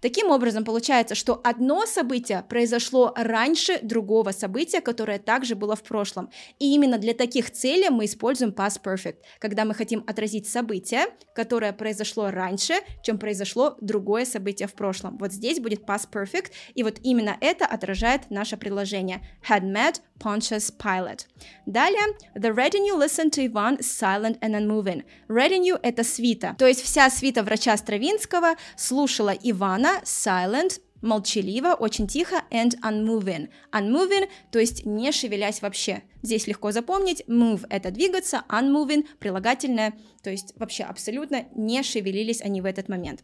Таким 0.00 0.30
образом, 0.30 0.64
получается, 0.64 1.16
что 1.16 1.40
одно 1.42 1.86
событие 1.86 2.44
произошло 2.48 3.12
раньше 3.16 3.80
другого 3.82 4.30
события, 4.30 4.80
которое 4.80 5.18
также 5.18 5.56
было 5.56 5.74
в 5.74 5.82
прошлом. 5.82 6.30
И 6.60 6.72
именно 6.72 6.98
для 6.98 7.14
таких 7.14 7.50
целей 7.50 7.88
мы 7.90 8.04
используем 8.04 8.52
past 8.52 8.80
perfect, 8.84 9.16
когда 9.40 9.64
мы 9.64 9.74
хотим 9.74 10.04
отразить 10.06 10.46
событие, 10.46 11.06
которое 11.34 11.72
произошло 11.72 12.30
раньше, 12.30 12.74
чем 13.02 13.18
произошло 13.18 13.76
другое 13.80 14.24
событие 14.24 14.68
в 14.68 14.74
прошлом. 14.74 15.18
Вот 15.18 15.32
здесь 15.32 15.58
будет 15.58 15.82
past 15.82 16.10
perfect, 16.12 16.52
и 16.76 16.84
вот 16.84 17.00
именно 17.02 17.36
это 17.40 17.66
отражает 17.66 18.30
наше 18.30 18.56
предложение. 18.56 19.26
Had 19.48 19.62
met 19.62 20.00
Pontius 20.18 20.70
Pilate. 20.70 21.26
Далее, 21.66 22.16
the 22.34 22.52
retinue 22.52 22.94
listened 22.94 23.32
to 23.32 23.44
Ivan 23.44 23.78
silent 23.80 24.38
and 24.40 24.54
unmoving. 24.54 25.04
Retinue— 25.28 25.78
это 25.82 26.04
свита, 26.04 26.54
то 26.58 26.66
есть 26.66 26.82
вся 26.82 27.08
свита 27.10 27.42
врача 27.42 27.76
Стравинского 27.76 28.56
слушала 28.76 29.30
Ивана 29.42 30.00
silent, 30.04 30.80
молчаливо, 31.00 31.74
очень 31.74 32.06
тихо, 32.06 32.42
and 32.50 32.78
unmoving. 32.80 33.48
Unmoving, 33.72 34.28
то 34.50 34.58
есть 34.58 34.84
не 34.84 35.12
шевелясь 35.12 35.62
вообще. 35.62 36.02
Здесь 36.22 36.46
легко 36.46 36.72
запомнить, 36.72 37.22
move— 37.28 37.66
это 37.70 37.90
двигаться, 37.90 38.42
unmoving— 38.48 39.06
прилагательное, 39.20 39.94
то 40.22 40.30
есть 40.30 40.54
вообще 40.56 40.84
абсолютно 40.84 41.46
не 41.54 41.82
шевелились 41.82 42.42
они 42.42 42.60
в 42.60 42.64
этот 42.64 42.88
момент. 42.88 43.22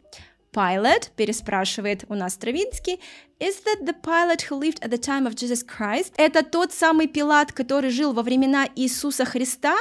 Pilot 0.53 1.09
переспрашивает 1.17 2.05
у 2.07 2.15
нас 2.15 2.35
Стравинский, 2.35 3.01
Is 3.37 3.59
that 3.65 3.85
the 3.85 3.91
pilot 3.91 4.43
who 4.43 4.55
lived 4.55 4.79
at 4.81 4.91
the 4.91 4.97
time 4.97 5.27
of 5.27 5.35
Jesus 5.35 5.61
Christ? 5.61 6.13
Это 6.15 6.41
тот 6.41 6.71
самый 6.71 7.07
Пилат, 7.07 7.51
который 7.51 7.89
жил 7.89 8.13
во 8.13 8.21
времена 8.21 8.65
Иисуса 8.77 9.25
Христа. 9.25 9.75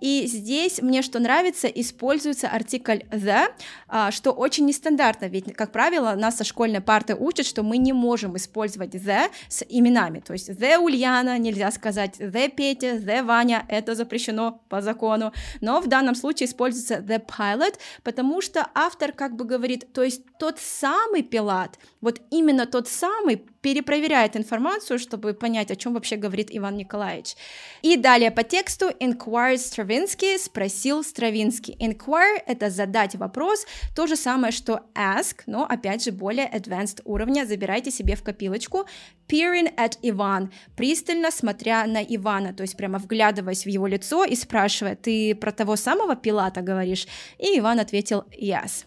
И 0.00 0.26
здесь 0.26 0.80
мне 0.80 1.02
что 1.02 1.18
нравится, 1.18 1.68
используется 1.68 2.48
артикль 2.48 3.00
the, 3.10 3.48
а, 3.88 4.10
что 4.10 4.32
очень 4.32 4.64
нестандартно, 4.64 5.26
ведь, 5.26 5.54
как 5.54 5.70
правило, 5.70 6.14
нас 6.14 6.38
со 6.38 6.44
школьной 6.44 6.80
парты 6.80 7.14
учат, 7.14 7.44
что 7.44 7.62
мы 7.62 7.76
не 7.76 7.92
можем 7.92 8.38
использовать 8.38 8.94
the 8.94 9.30
с 9.50 9.62
именами. 9.68 10.20
То 10.20 10.32
есть 10.32 10.48
the 10.48 10.78
Ульяна 10.78 11.38
нельзя 11.38 11.70
сказать, 11.72 12.18
the 12.18 12.48
Петя, 12.48 12.96
the 12.96 13.22
Ваня, 13.22 13.66
это 13.68 13.94
запрещено 13.94 14.62
по 14.70 14.80
закону. 14.80 15.34
Но 15.60 15.82
в 15.82 15.88
данном 15.88 16.14
случае 16.14 16.48
используется 16.48 17.04
the 17.06 17.22
pilot, 17.22 17.78
потому 18.02 18.40
что 18.40 18.66
автор 18.74 19.12
как 19.12 19.36
бы 19.36 19.44
говорит, 19.44 19.92
то 19.92 20.02
есть 20.02 20.22
тот 20.38 20.58
самый 20.58 21.22
Пилат, 21.22 21.78
вот 22.00 22.22
именно 22.30 22.64
тот 22.64 22.88
самый 22.94 23.36
перепроверяет 23.36 24.36
информацию, 24.36 24.98
чтобы 24.98 25.34
понять, 25.34 25.70
о 25.70 25.76
чем 25.76 25.94
вообще 25.94 26.16
говорит 26.16 26.48
Иван 26.50 26.76
Николаевич. 26.76 27.34
И 27.82 27.96
далее 27.96 28.30
по 28.30 28.42
тексту 28.42 28.90
inquired 28.90 29.56
Stravinsky, 29.56 30.38
спросил 30.38 31.02
Стравинский. 31.02 31.76
Inquire— 31.80 32.42
это 32.46 32.70
задать 32.70 33.14
вопрос, 33.16 33.66
то 33.96 34.06
же 34.06 34.16
самое, 34.16 34.52
что 34.52 34.82
ask, 34.94 35.42
но 35.46 35.64
опять 35.64 36.04
же 36.04 36.12
более 36.12 36.46
advanced 36.50 37.00
уровня, 37.04 37.46
забирайте 37.46 37.90
себе 37.90 38.16
в 38.16 38.22
копилочку. 38.22 38.86
Peering 39.28 39.74
at 39.76 39.96
Иван, 40.02 40.52
пристально 40.76 41.30
смотря 41.30 41.86
на 41.86 42.02
Ивана, 42.02 42.52
то 42.52 42.62
есть 42.62 42.76
прямо 42.76 42.98
вглядываясь 42.98 43.64
в 43.64 43.68
его 43.68 43.86
лицо 43.86 44.24
и 44.24 44.36
спрашивая, 44.36 44.96
ты 44.96 45.34
про 45.34 45.52
того 45.52 45.76
самого 45.76 46.16
Пилата 46.16 46.60
говоришь? 46.60 47.06
И 47.38 47.58
Иван 47.58 47.80
ответил 47.80 48.24
yes. 48.38 48.84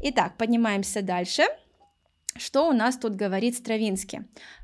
Итак, 0.00 0.36
поднимаемся 0.36 1.02
дальше. 1.02 1.44
Что 2.35 2.67
у 2.67 2.73
нас 2.73 2.97
тут 2.97 3.15
говорит 3.15 3.55
Стравинский? 3.55 4.21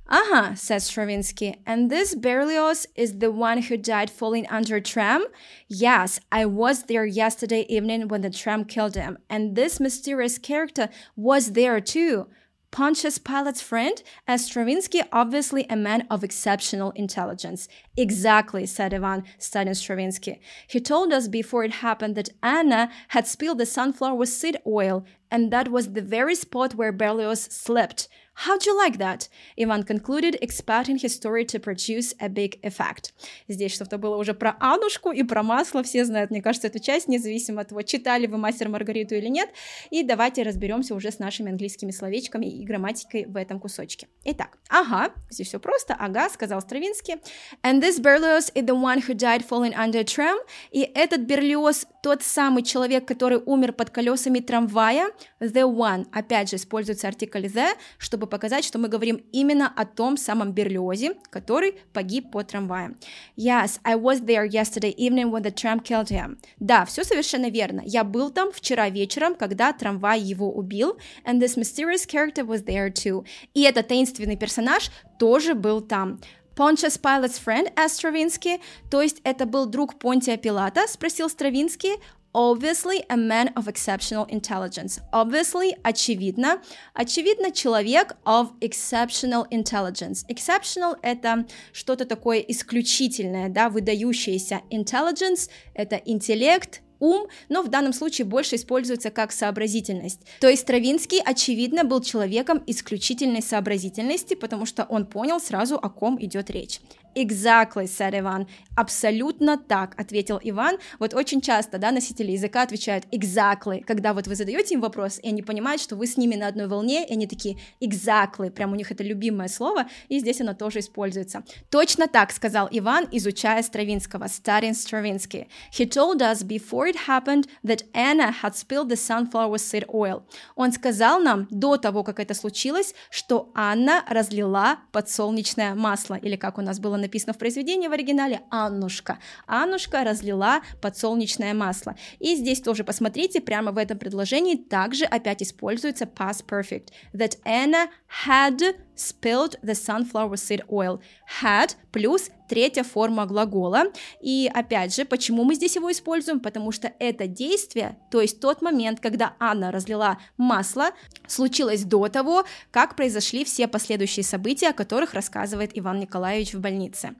Ага, 0.08 0.56
says 0.56 0.86
Stravinsky, 0.86 1.62
and 1.68 1.92
this 1.92 2.16
Berlioz 2.16 2.88
is 2.96 3.20
the 3.20 3.32
one 3.32 3.62
who 3.62 3.78
died 3.78 4.10
falling 4.10 4.48
under 4.48 4.78
a 4.78 4.82
tram? 4.82 5.26
Yes, 5.68 6.20
I 6.32 6.46
was 6.48 6.84
there 6.84 7.06
yesterday 7.06 7.68
evening 7.70 8.08
when 8.08 8.22
the 8.22 8.32
tram 8.32 8.66
killed 8.66 8.96
him, 8.96 9.20
and 9.30 9.56
this 9.56 9.80
mysterious 9.80 10.40
character 10.40 10.90
was 11.16 11.52
there 11.52 11.80
too. 11.80 12.26
Pontius 12.72 13.18
Pilate's 13.18 13.62
friend, 13.62 14.02
as 14.28 14.46
Stravinsky, 14.46 15.02
obviously 15.12 15.66
a 15.70 15.76
man 15.76 16.06
of 16.10 16.24
exceptional 16.24 16.92
intelligence. 16.92 17.68
Exactly, 17.98 18.66
said 18.68 18.94
Ivan, 18.94 19.24
studying 19.40 19.74
Stravinsky. 19.74 20.40
He 20.68 20.80
told 20.80 21.12
us 21.12 21.28
before 21.28 21.64
it 21.64 21.82
happened 21.86 22.16
that 22.16 22.30
Anna 22.44 22.92
had 23.10 23.26
spilled 23.26 23.58
the 23.58 23.66
sunflower 23.66 24.26
seed 24.28 24.58
oil, 24.68 25.04
and 25.35 25.51
that 25.51 25.69
was 25.69 25.95
the 25.95 26.01
very 26.01 26.37
spot 26.37 26.77
where 26.77 26.93
Berlioz 26.93 27.43
slept. 27.43 28.07
How'd 28.37 28.67
you 28.67 28.77
like 28.77 28.99
that? 28.99 29.29
Иван 29.57 29.85
concluded, 29.85 30.37
expecting 30.41 30.99
his 30.99 31.15
story 31.15 31.45
to 31.45 31.61
produce 31.61 32.15
a 32.21 32.29
big 32.29 32.59
effect. 32.63 33.13
Здесь 33.49 33.73
что-то 33.73 33.97
было 33.97 34.17
уже 34.17 34.35
про 34.35 34.57
Анушку 34.59 35.13
и 35.13 35.23
про 35.23 35.45
масло, 35.45 35.85
все 35.85 36.05
знают, 36.05 36.31
мне 36.31 36.43
кажется, 36.43 36.67
эту 36.67 36.81
часть, 36.81 37.07
независимо 37.07 37.61
от 37.61 37.69
того, 37.69 37.83
читали 37.83 38.27
вы 38.27 38.37
«Мастер 38.37 38.69
Маргариту» 38.69 39.15
или 39.15 39.29
нет. 39.29 39.51
И 39.91 40.03
давайте 40.03 40.43
разберемся 40.43 40.95
уже 40.95 41.13
с 41.13 41.21
нашими 41.21 41.51
английскими 41.51 41.93
словечками 41.93 42.47
и 42.47 42.65
грамматикой 42.65 43.27
в 43.27 43.37
этом 43.37 43.61
кусочке. 43.61 44.09
Итак, 44.25 44.59
ага, 44.69 45.13
здесь 45.31 45.49
все 45.49 45.61
просто, 45.61 45.95
ага, 45.95 46.29
сказал 46.29 46.61
Стравинский. 46.61 47.15
And 47.63 47.81
this 47.81 48.01
Berlioz 48.01 48.53
is 48.55 48.65
the 48.67 48.75
one 48.75 49.01
who 49.01 49.15
died 49.15 49.47
falling 49.49 49.75
under 49.75 50.01
a 50.01 50.05
tram. 50.05 50.39
И 50.73 50.81
этот 50.81 51.21
Берлиоз 51.21 51.87
тот 52.03 52.23
самый 52.23 52.63
человек, 52.65 53.07
который 53.07 53.39
умер 53.39 53.73
под 53.73 53.91
колесами 53.91 54.41
трамвая, 54.41 55.11
the 55.41 55.63
one, 55.63 56.07
опять 56.13 56.51
же, 56.51 56.57
используется 56.57 57.09
артикль 57.09 57.47
the, 57.47 57.71
чтобы 57.99 58.24
чтобы 58.25 58.31
показать, 58.31 58.65
что 58.65 58.79
мы 58.79 58.89
говорим 58.89 59.23
именно 59.33 59.71
о 59.77 59.85
том 59.85 60.17
самом 60.17 60.53
Берлиозе, 60.53 61.15
который 61.31 61.75
погиб 61.93 62.31
под 62.31 62.49
трамваем. 62.49 62.97
Yes, 63.37 63.81
I 63.85 63.97
was 63.97 64.25
there 64.25 64.49
yesterday 64.49 64.95
evening 64.97 65.31
when 65.31 65.43
the 65.43 65.53
tram 65.53 65.83
killed 65.83 66.09
him. 66.09 66.39
Да, 66.59 66.87
все 66.87 67.05
совершенно 67.05 67.51
верно. 67.51 67.83
Я 67.85 68.03
был 68.03 68.31
там 68.31 68.51
вчера 68.51 68.89
вечером, 68.89 69.35
когда 69.35 69.73
трамвай 69.75 70.21
его 70.21 70.51
убил. 70.51 70.97
And 71.27 71.39
this 71.39 71.57
mysterious 71.59 72.07
character 72.07 72.47
was 72.47 72.65
there 72.65 72.91
too. 72.91 73.27
И 73.53 73.63
этот 73.63 73.89
таинственный 73.89 74.37
персонаж 74.37 74.91
тоже 75.19 75.55
был 75.55 75.83
там. 75.83 76.21
Pontius 76.57 76.99
Pilate's 76.99 77.39
friend, 77.45 77.75
asked 77.75 78.01
Stravinsky, 78.01 78.61
то 78.89 79.03
есть 79.03 79.21
это 79.25 79.45
был 79.45 79.67
друг 79.67 79.99
Понтия 79.99 80.37
Пилата, 80.37 80.87
спросил 80.87 81.29
Стравинский, 81.29 81.97
Obviously, 82.35 83.05
a 83.09 83.17
man 83.17 83.53
of 83.55 83.69
exceptional 83.69 84.27
intelligence. 84.29 85.01
Obviously, 85.13 85.77
очевидно. 85.85 86.61
Очевидно, 86.93 87.53
человек 87.53 88.17
of 88.25 88.51
exceptional 88.61 89.47
intelligence. 89.53 90.25
Exceptional— 90.29 90.97
это 91.03 91.47
что-то 91.73 92.05
такое 92.05 92.41
исключительное, 92.41 93.49
да, 93.49 93.69
выдающееся. 93.69 94.63
Intelligence— 94.73 95.49
это 95.75 95.95
интеллект, 95.95 96.83
ум, 96.99 97.29
но 97.49 97.63
в 97.63 97.69
данном 97.69 97.93
случае 97.93 98.25
больше 98.25 98.57
используется 98.57 99.11
как 99.11 99.31
сообразительность. 99.31 100.21
То 100.41 100.49
есть 100.49 100.63
Стравинский, 100.63 101.21
очевидно, 101.25 101.85
был 101.85 102.01
человеком 102.01 102.65
исключительной 102.67 103.43
сообразительности, 103.43 104.35
потому 104.35 104.67
что 104.67 104.85
он 104.85 105.07
понял 105.07 105.39
сразу, 105.41 105.77
о 105.77 105.89
ком 105.89 106.21
идет 106.21 106.51
речь. 106.51 106.81
Exactly, 107.15 107.85
said 107.85 108.19
Иван. 108.19 108.47
Абсолютно 108.77 109.57
так, 109.57 109.95
ответил 110.01 110.41
Иван. 110.43 110.79
Вот 110.99 111.15
очень 111.15 111.41
часто, 111.41 111.79
да, 111.79 111.93
носители 111.93 112.33
языка 112.33 112.63
отвечают 112.63 113.05
exactly, 113.13 113.85
когда 113.85 114.13
вот 114.15 114.27
вы 114.27 114.35
задаете 114.35 114.75
им 114.75 114.81
вопрос, 114.81 115.21
и 115.23 115.29
они 115.29 115.43
понимают, 115.43 115.81
что 115.81 115.95
вы 115.95 116.07
с 116.07 116.17
ними 116.17 116.35
на 116.35 116.49
одной 116.49 116.67
волне, 116.67 117.07
и 117.07 117.13
они 117.13 117.27
такие 117.27 117.59
exactly, 117.81 118.51
прям 118.51 118.73
у 118.73 118.75
них 118.75 118.91
это 118.91 119.05
любимое 119.05 119.49
слово, 119.49 119.87
и 120.09 120.19
здесь 120.19 120.41
оно 120.41 120.55
тоже 120.55 120.81
используется. 120.81 121.45
Точно 121.71 122.09
так, 122.09 122.33
сказал 122.33 122.69
Иван, 122.71 123.07
изучая 123.13 123.63
Стравинского, 123.63 124.25
studying 124.25 124.75
Stravinsky. 124.75 125.47
He 125.73 125.89
told 125.89 126.21
us 126.21 126.43
before 126.43 126.89
it 126.89 126.97
happened 127.07 127.47
that 127.65 127.85
Anna 127.95 128.35
had 128.43 128.55
spilled 128.57 128.89
the 128.89 128.97
sunflower 128.97 129.59
seed 129.59 129.87
oil. 129.89 130.25
Он 130.57 130.73
сказал 130.73 131.21
нам 131.21 131.47
до 131.51 131.77
того, 131.77 132.03
как 132.03 132.19
это 132.19 132.35
случилось, 132.35 132.95
что 133.11 133.53
Анна 133.55 134.05
разлила 134.09 134.79
подсолнечное 134.91 135.75
масло, 135.75 136.15
или 136.15 136.37
как 136.37 136.59
у 136.59 136.61
нас 136.61 136.81
было 136.81 136.97
написано 137.05 137.33
в 137.33 137.39
произведении 137.39 137.89
в 137.89 137.93
оригинале 137.93 138.41
Аннушка. 138.51 139.19
Аннушка 139.47 140.05
разлила 140.05 140.63
подсолнечное 140.81 141.55
масло. 141.55 141.95
И 142.19 142.35
здесь 142.35 142.61
тоже 142.61 142.83
посмотрите, 142.85 143.41
прямо 143.41 143.73
в 143.73 143.79
этом 143.79 143.99
предложении 143.99 144.57
также 144.57 145.05
опять 145.05 145.43
используется 145.43 146.05
past 146.05 146.47
perfect. 146.47 146.89
That 147.13 147.39
Anna 147.45 147.89
had 148.27 148.61
spilled 148.97 149.57
the 149.63 149.75
sunflower 149.75 150.37
seed 150.37 150.65
oil. 150.69 151.01
Had 151.43 151.77
плюс 151.93 152.31
третья 152.49 152.83
форма 152.83 153.27
глагола. 153.27 153.85
И 154.21 154.51
опять 154.53 154.95
же, 154.95 155.05
почему 155.05 155.45
мы 155.45 155.55
здесь 155.55 155.77
его 155.77 155.91
используем? 155.91 156.41
Потому 156.41 156.73
что 156.73 156.93
это 156.99 157.27
действие, 157.27 157.97
то 158.11 158.21
есть 158.21 158.41
тот 158.41 158.63
момент, 158.63 159.01
когда 159.01 159.35
Анна 159.39 159.71
разлила 159.71 160.19
масло, 160.37 160.91
случилось 161.27 161.85
до 161.85 162.09
того, 162.09 162.45
как 162.71 162.97
произошли 162.97 163.45
все 163.45 163.69
последующие 163.69 164.25
события, 164.25 164.69
о 164.69 164.73
которых 164.73 165.15
рассказывает 165.15 165.71
Иван 165.75 166.01
Николаевич 166.01 166.55
в 166.55 166.61
больнице. 166.61 167.15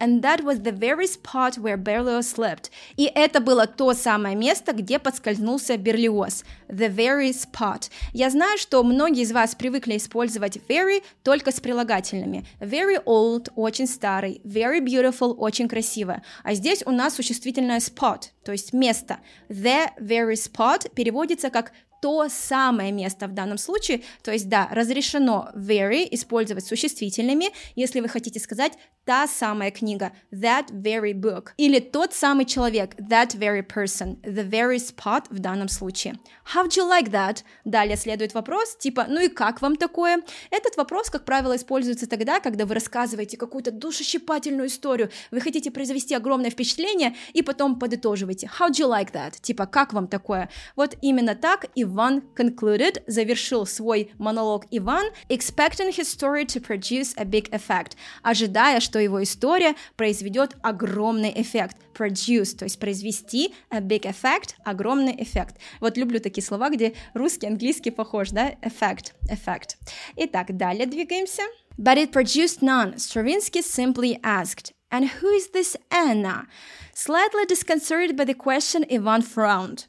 And 0.00 0.20
that 0.22 0.42
was 0.42 0.62
the 0.62 0.72
very 0.76 1.06
spot 1.06 1.58
where 1.58 1.76
Berlioz 1.76 2.34
slept. 2.34 2.70
И 2.96 3.04
это 3.04 3.40
было 3.40 3.66
то 3.66 3.92
самое 3.92 4.36
место, 4.36 4.72
где 4.72 4.98
подскользнулся 4.98 5.76
Берлиоз. 5.76 6.44
The 6.68 6.94
very 6.94 7.30
spot. 7.30 7.90
Я 8.12 8.30
знаю, 8.30 8.58
что 8.58 8.82
многие 8.82 9.22
из 9.22 9.32
вас 9.32 9.54
привыкли 9.54 9.96
использовать 9.96 10.58
very 10.68 11.02
только 11.22 11.52
с 11.52 11.60
прилагательными. 11.60 12.44
Very 12.60 13.02
old, 13.04 13.50
очень 13.54 13.86
старый, 13.86 14.40
very 14.44 14.63
beautiful, 14.80 15.34
очень 15.34 15.68
красиво. 15.68 16.22
А 16.42 16.54
здесь 16.54 16.82
у 16.86 16.90
нас 16.90 17.14
существительное 17.14 17.78
spot, 17.78 18.30
то 18.44 18.52
есть 18.52 18.72
место. 18.72 19.18
The 19.48 19.88
very 20.00 20.34
spot 20.34 20.92
переводится 20.94 21.50
как 21.50 21.72
то 22.04 22.28
самое 22.28 22.92
место 22.92 23.26
в 23.26 23.32
данном 23.32 23.56
случае. 23.56 24.02
То 24.22 24.30
есть, 24.30 24.50
да, 24.50 24.68
разрешено 24.70 25.48
very 25.54 26.06
использовать 26.10 26.66
существительными, 26.66 27.46
если 27.76 28.00
вы 28.00 28.08
хотите 28.10 28.38
сказать 28.40 28.74
та 29.04 29.26
самая 29.26 29.70
книга, 29.70 30.12
that 30.32 30.70
very 30.70 31.12
book, 31.12 31.50
или 31.56 31.78
тот 31.78 32.12
самый 32.12 32.44
человек, 32.44 32.94
that 32.96 33.34
very 33.34 33.62
person, 33.62 34.20
the 34.22 34.48
very 34.48 34.78
spot 34.78 35.26
в 35.30 35.38
данном 35.38 35.68
случае. 35.68 36.14
How'd 36.54 36.76
you 36.76 36.88
like 36.88 37.10
that? 37.10 37.42
Далее 37.64 37.96
следует 37.96 38.34
вопрос, 38.34 38.76
типа, 38.76 39.06
ну 39.08 39.20
и 39.20 39.28
как 39.28 39.62
вам 39.62 39.76
такое? 39.76 40.22
Этот 40.50 40.76
вопрос, 40.76 41.10
как 41.10 41.24
правило, 41.24 41.56
используется 41.56 42.08
тогда, 42.08 42.40
когда 42.40 42.66
вы 42.66 42.74
рассказываете 42.74 43.36
какую-то 43.36 43.70
душещипательную 43.70 44.68
историю, 44.68 45.10
вы 45.30 45.40
хотите 45.40 45.70
произвести 45.70 46.14
огромное 46.14 46.50
впечатление 46.50 47.14
и 47.32 47.42
потом 47.42 47.78
подытоживаете. 47.78 48.50
How'd 48.58 48.72
you 48.72 48.88
like 48.88 49.12
that? 49.12 49.40
Типа, 49.40 49.66
как 49.66 49.92
вам 49.92 50.08
такое? 50.08 50.48
Вот 50.76 50.96
именно 51.02 51.34
так 51.34 51.66
Иван 51.74 52.22
concluded, 52.36 53.02
завершил 53.06 53.66
свой 53.66 54.12
монолог 54.18 54.66
Иван, 54.70 55.06
expecting 55.28 55.90
his 55.90 56.08
story 56.08 56.44
to 56.46 56.60
produce 56.60 57.14
a 57.16 57.24
big 57.24 57.50
effect, 57.50 57.92
ожидая, 58.22 58.80
что 58.80 58.93
его 58.98 59.22
история 59.22 59.74
произведет 59.96 60.56
огромный 60.62 61.32
эффект. 61.34 61.76
Produce, 61.94 62.56
то 62.56 62.64
есть 62.64 62.78
произвести 62.78 63.54
a 63.70 63.80
big 63.80 64.02
effect, 64.02 64.54
огромный 64.64 65.14
эффект. 65.22 65.56
Вот 65.80 65.96
люблю 65.96 66.20
такие 66.20 66.42
слова, 66.42 66.70
где 66.70 66.94
русский, 67.14 67.46
английский 67.46 67.90
похож, 67.90 68.30
да? 68.30 68.54
Effect, 68.62 69.12
effect. 69.28 69.76
Итак, 70.16 70.56
далее 70.56 70.86
двигаемся. 70.86 71.42
But 71.78 71.98
it 71.98 72.12
produced 72.12 72.62
none. 72.62 72.96
Stravinsky 72.98 73.60
simply 73.60 74.18
asked, 74.22 74.72
And 74.90 75.10
who 75.20 75.28
is 75.30 75.48
this 75.48 75.76
Anna? 75.90 76.46
Slightly 76.94 77.44
disconcerted 77.46 78.16
by 78.16 78.24
the 78.24 78.34
question, 78.34 78.84
Ivan 78.88 79.22
frowned. 79.22 79.86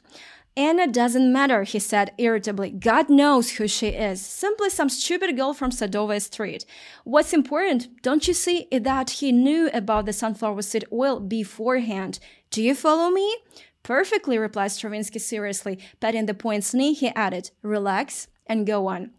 Anna 0.57 0.85
doesn't 0.85 1.31
matter, 1.31 1.63
he 1.63 1.79
said 1.79 2.11
irritably. 2.17 2.71
God 2.71 3.09
knows 3.09 3.51
who 3.51 3.67
she 3.67 3.87
is. 3.87 4.19
Simply 4.19 4.69
some 4.69 4.89
stupid 4.89 5.37
girl 5.37 5.53
from 5.53 5.71
Sadova 5.71 6.21
Street. 6.21 6.65
What's 7.05 7.31
important, 7.31 8.01
don't 8.01 8.27
you 8.27 8.33
see, 8.33 8.67
is 8.69 8.81
that 8.83 9.11
he 9.11 9.31
knew 9.31 9.69
about 9.73 10.05
the 10.05 10.13
sunflower 10.13 10.61
seed 10.63 10.83
oil 10.91 11.21
beforehand. 11.21 12.19
Do 12.49 12.61
you 12.61 12.75
follow 12.75 13.09
me? 13.09 13.37
Perfectly, 13.83 14.37
replied 14.37 14.71
Stravinsky 14.71 15.19
seriously. 15.19 15.79
Patting 16.01 16.25
the 16.25 16.33
point's 16.33 16.73
knee, 16.73 16.93
he 16.93 17.09
added, 17.15 17.51
Relax 17.61 18.27
and 18.45 18.67
go 18.67 18.87
on. 18.87 19.11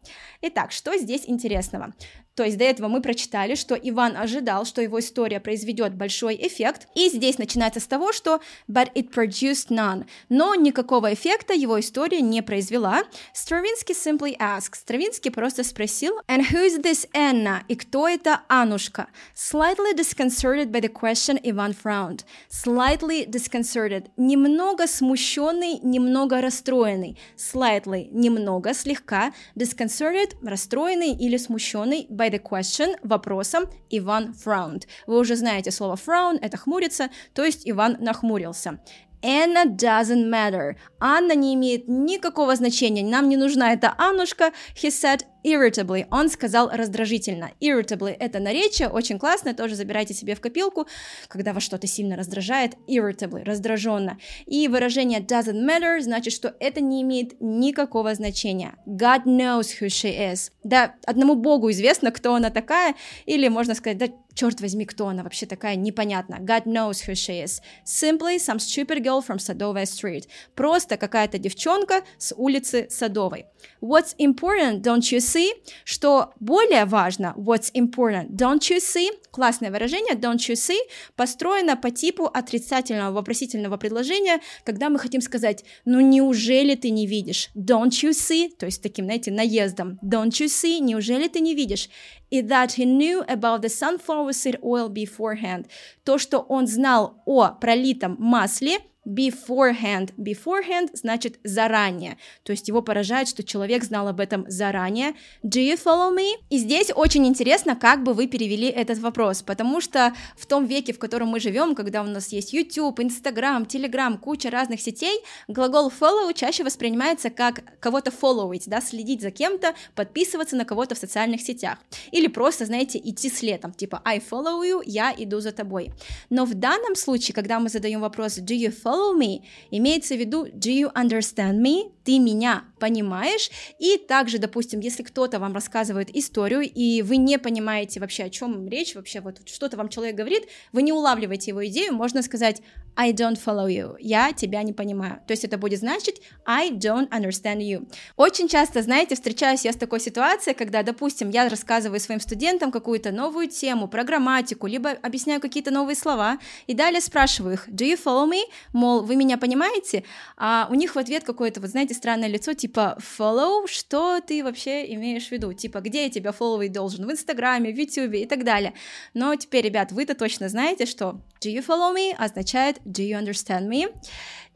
Итак, 0.42 0.70
что 0.70 0.96
здесь 0.99 1.25
интересного? 1.26 1.94
То 2.38 2.44
есть 2.44 2.60
до 2.60 2.65
этого 2.65 2.88
мы 2.88 3.01
прочитали, 3.01 3.56
что 3.56 3.74
Иван 3.74 4.15
ожидал, 4.15 4.63
что 4.65 4.79
его 4.79 5.00
история 5.00 5.39
произведет 5.39 5.96
большой 5.96 6.36
эффект, 6.36 6.88
и 6.94 7.10
здесь 7.10 7.39
начинается 7.39 7.79
с 7.79 7.88
того, 7.88 8.13
что 8.13 8.41
but 8.70 8.94
it 8.94 9.12
produced 9.12 9.70
none, 9.70 10.06
но 10.29 10.53
никакого 10.53 11.12
эффекта 11.12 11.56
его 11.56 11.79
история 11.79 12.22
не 12.22 12.44
произвела. 12.44 13.06
Stravinsky 13.34 13.94
simply 13.94 14.38
asked, 14.38 14.75
Стравинский 14.75 15.32
просто 15.32 15.63
спросил, 15.63 16.13
and 16.27 16.44
who 16.51 16.63
is 16.63 16.79
this 16.79 17.10
Anna, 17.12 17.62
и 17.67 17.75
кто 17.75 18.08
это 18.08 18.41
Анушка? 18.48 19.08
Slightly 19.36 19.96
disconcerted 19.96 20.70
by 20.70 20.79
the 20.79 20.94
question, 20.94 21.39
Иван 21.41 21.74
frowned. 21.74 22.24
Slightly 22.51 23.25
disconcerted, 23.27 24.12
немного 24.15 24.86
смущенный, 24.86 25.79
немного 25.82 26.39
расстроенный. 26.39 27.17
Slightly, 27.36 28.10
немного, 28.12 28.75
слегка, 28.75 29.34
disconcerted, 29.56 30.36
расстроенный 30.44 31.13
или 31.13 31.38
смущенный 31.38 32.06
by 32.12 32.26
by 32.27 32.29
the 32.29 32.39
question, 32.39 32.96
вопросом, 33.03 33.65
Иван 33.89 34.34
frowned. 34.34 34.84
Вы 35.07 35.19
уже 35.19 35.36
знаете 35.36 35.72
слово 35.72 35.96
frown, 35.96 36.38
это 36.41 36.57
хмуриться, 36.57 37.10
то 37.34 37.43
есть 37.43 37.62
Иван 37.65 37.98
нахмурился. 38.00 38.79
Anna 39.24 39.65
doesn't 39.65 40.29
matter. 40.29 40.75
Анна 41.00 41.34
не 41.34 41.55
имеет 41.55 41.88
никакого 41.88 42.55
значения. 42.55 43.03
Нам 43.03 43.29
не 43.29 43.36
нужна 43.36 43.74
эта 43.74 43.96
Аннушка. 43.98 44.51
He 44.75 44.89
said 44.89 45.24
irritably. 45.44 46.08
Он 46.12 46.29
сказал 46.29 46.70
раздражительно. 46.70 47.51
Irritably– 47.62 48.15
это 48.20 48.39
наречие, 48.39 48.89
очень 48.89 49.20
классно, 49.20 49.53
тоже 49.53 49.75
забирайте 49.75 50.13
себе 50.13 50.36
в 50.36 50.41
копилку, 50.41 50.88
когда 51.27 51.53
вас 51.53 51.63
что-то 51.63 51.88
сильно 51.88 52.15
раздражает. 52.15 52.74
Irritably– 52.88 53.44
раздраженно. 53.46 54.17
И 54.46 54.67
выражение 54.67 55.20
doesn't 55.20 55.65
matter 55.65 56.00
значит, 56.01 56.34
что 56.34 56.56
это 56.60 56.82
не 56.82 57.01
имеет 57.01 57.39
никакого 57.39 58.13
значения. 58.15 58.75
God 58.86 59.25
knows 59.25 59.79
who 59.79 59.88
she 59.88 60.34
is. 60.34 60.51
Да, 60.63 60.96
одному 61.06 61.36
Богу 61.36 61.72
известно, 61.72 62.12
кто 62.12 62.36
она 62.36 62.50
такая, 62.50 62.96
или 63.25 63.48
можно 63.48 63.75
сказать, 63.75 63.98
да 63.98 64.08
черт 64.38 64.62
возьми, 64.62 64.86
кто 64.86 65.08
она 65.08 65.24
вообще 65.24 65.46
такая, 65.46 65.75
непонятно. 65.75 66.36
God 66.36 66.65
knows 66.65 67.08
who 67.08 67.13
she 67.13 67.44
is. 67.44 67.62
Simply 67.86 68.38
some 68.38 68.60
stupid 68.60 69.03
girl 69.03 69.22
from 69.25 69.38
Sadovая 69.38 69.86
Street. 69.86 70.27
Просто 70.56 70.96
какая-то 70.98 71.39
девчонка 71.39 72.03
с 72.17 72.34
улицы 72.36 72.88
Садовой. 72.89 73.48
What's 73.82 74.15
important, 74.20 74.82
don't 74.82 75.12
you 75.12 75.20
see? 75.27 75.51
Что 75.84 76.34
более 76.39 76.86
важно, 76.86 77.34
what's 77.38 77.71
important, 77.73 78.30
don't 78.30 78.62
you 78.69 78.78
see? 78.78 79.10
Классное 79.32 79.71
выражение, 79.71 80.15
don't 80.15 80.38
you 80.38 80.56
see, 80.56 80.80
построено 81.15 81.75
по 81.75 81.91
типу 81.91 82.25
отрицательного 82.25 83.12
вопросительного 83.12 83.78
предложения, 83.78 84.39
когда 84.63 84.89
мы 84.89 84.99
хотим 84.99 85.21
сказать, 85.21 85.63
ну 85.86 85.99
неужели 85.99 86.75
ты 86.75 86.89
не 86.89 87.08
видишь? 87.08 87.49
Don't 87.56 87.91
you 88.04 88.12
see? 88.12 88.49
То 88.58 88.65
есть 88.65 88.82
таким, 88.82 89.06
знаете, 89.06 89.32
наездом. 89.32 89.99
Don't 90.04 90.32
you 90.39 90.47
see? 90.47 90.80
Неужели 90.80 91.28
ты 91.28 91.39
не 91.39 91.56
видишь? 91.56 91.89
И 92.30 92.41
that 92.41 92.78
he 92.78 92.86
knew 92.86 93.25
about 93.28 93.62
the 93.62 93.69
sunflower 93.69 94.32
seed 94.32 94.60
oil 94.62 94.89
beforehand. 94.89 95.65
То, 96.04 96.17
что 96.17 96.39
он 96.39 96.67
знал 96.67 97.21
о 97.25 97.49
пролитом 97.49 98.15
масле 98.19 98.80
beforehand. 99.08 100.13
Beforehand 100.17 100.89
значит 100.93 101.39
заранее. 101.43 102.17
То 102.43 102.52
есть 102.52 102.67
его 102.67 102.82
поражает, 102.82 103.28
что 103.30 103.43
человек 103.43 103.84
знал 103.84 104.08
об 104.10 104.20
этом 104.20 104.46
заранее. 104.50 105.13
Do 105.43 105.60
you 105.60 105.80
follow 105.82 106.15
me? 106.15 106.34
И 106.50 106.58
здесь 106.58 106.91
очень 106.93 107.26
интересно, 107.26 107.76
как 107.76 108.04
бы 108.04 108.13
вы 108.13 108.28
перевели 108.28 108.67
этот 108.67 109.00
вопрос, 109.00 109.41
потому 109.41 109.80
что 109.80 110.13
в 110.36 110.46
том 110.46 110.65
веке, 110.65 110.93
в 110.93 111.00
котором 111.00 111.30
мы 111.30 111.39
живем, 111.39 111.74
когда 111.74 112.02
у 112.02 112.06
нас 112.06 112.30
есть 112.34 112.54
YouTube, 112.54 113.00
Instagram, 113.00 113.63
Telegram, 113.63 114.17
куча 114.17 114.50
разных 114.50 114.82
сетей, 114.82 115.22
глагол 115.48 115.89
follow 115.89 116.34
чаще 116.34 116.63
воспринимается 116.63 117.30
как 117.30 117.80
кого-то 117.80 118.12
followить, 118.12 118.63
да, 118.67 118.82
следить 118.82 119.22
за 119.22 119.32
кем-то, 119.32 119.74
подписываться 119.96 120.56
на 120.56 120.65
кого-то 120.65 120.96
в 120.96 120.98
социальных 120.98 121.41
сетях. 121.41 121.78
Или 122.12 122.28
просто, 122.28 122.65
знаете, 122.65 123.00
идти 123.02 123.30
следом, 123.30 123.74
типа 123.74 124.02
I 124.04 124.20
follow 124.20 124.62
you, 124.63 124.82
я 124.86 125.13
иду 125.17 125.39
за 125.39 125.52
тобой. 125.52 125.91
Но 126.30 126.46
в 126.46 126.54
данном 126.54 126.96
случае, 126.96 127.34
когда 127.34 127.60
мы 127.60 127.70
задаем 127.70 128.02
вопрос 128.02 128.38
do 128.38 128.56
you 128.56 128.74
follow 128.84 128.96
follow 128.97 129.17
me 129.17 129.41
имеется 129.71 130.15
в 130.15 130.19
виду 130.19 130.47
do 130.47 130.71
you 130.71 130.91
understand 130.93 131.62
me? 131.62 131.91
Ты 132.03 132.19
меня 132.19 132.65
понимаешь? 132.79 133.49
И 133.79 133.97
также, 133.97 134.37
допустим, 134.37 134.79
если 134.79 135.03
кто-то 135.03 135.39
вам 135.39 135.53
рассказывает 135.53 136.15
историю, 136.15 136.61
и 136.61 137.01
вы 137.01 137.17
не 137.17 137.37
понимаете 137.39 137.99
вообще, 137.99 138.23
о 138.23 138.29
чем 138.29 138.67
речь, 138.67 138.95
вообще 138.95 139.21
вот 139.21 139.41
что-то 139.45 139.77
вам 139.77 139.89
человек 139.89 140.15
говорит, 140.15 140.47
вы 140.71 140.81
не 140.81 140.93
улавливаете 140.93 141.51
его 141.51 141.65
идею, 141.67 141.93
можно 141.93 142.21
сказать 142.21 142.61
I 142.99 143.13
don't 143.13 143.37
follow 143.37 143.67
you, 143.67 143.95
я 143.99 144.33
тебя 144.33 144.63
не 144.63 144.73
понимаю. 144.73 145.21
То 145.27 145.31
есть 145.31 145.43
это 145.43 145.59
будет 145.59 145.79
значить 145.79 146.21
I 146.45 146.71
don't 146.71 147.07
understand 147.09 147.59
you. 147.59 147.87
Очень 148.15 148.47
часто, 148.47 148.81
знаете, 148.81 149.13
встречаюсь 149.13 149.65
я 149.65 149.71
с 149.71 149.75
такой 149.75 149.99
ситуацией, 149.99 150.55
когда, 150.55 150.81
допустим, 150.81 151.29
я 151.29 151.47
рассказываю 151.47 151.99
своим 151.99 152.19
студентам 152.19 152.71
какую-то 152.71 153.11
новую 153.11 153.49
тему 153.49 153.87
про 153.87 154.03
грамматику, 154.03 154.65
либо 154.65 154.91
объясняю 154.91 155.39
какие-то 155.39 155.69
новые 155.69 155.95
слова, 155.95 156.39
и 156.65 156.73
далее 156.73 157.01
спрашиваю 157.01 157.53
их, 157.53 157.69
do 157.69 157.85
you 157.85 157.99
follow 158.03 158.27
me? 158.27 158.41
Мол, 158.73 159.01
вы 159.03 159.15
меня 159.15 159.37
понимаете? 159.37 160.03
А 160.35 160.67
у 160.71 160.73
них 160.73 160.95
в 160.95 160.99
ответ 160.99 161.23
какое-то, 161.23 161.61
вот 161.61 161.69
знаете, 161.69 161.93
странное 161.93 162.27
лицо, 162.27 162.53
типа 162.53 162.66
follow, 162.67 163.67
что 163.67 164.19
ты 164.21 164.43
вообще 164.43 164.93
имеешь 164.93 165.27
в 165.27 165.32
виду? 165.32 165.53
Типа, 165.53 165.80
где 165.82 166.03
я 166.03 166.10
тебя 166.10 166.32
фолловить 166.32 166.71
должен? 166.71 167.06
В 167.06 167.12
Инстаграме, 167.12 167.71
в 167.71 167.77
Ютубе 167.77 168.23
и 168.23 168.25
так 168.25 168.43
далее. 168.43 168.73
Но 169.13 169.36
теперь, 169.36 169.65
ребят, 169.65 169.91
вы-то 169.91 170.15
точно 170.15 170.49
знаете, 170.49 170.86
что 170.86 171.21
do 171.41 171.53
you 171.53 171.65
follow 171.65 171.95
me 171.95 172.13
означает 172.17 172.77
do 172.86 173.08
you 173.08 173.19
understand 173.19 173.67
me? 173.67 173.93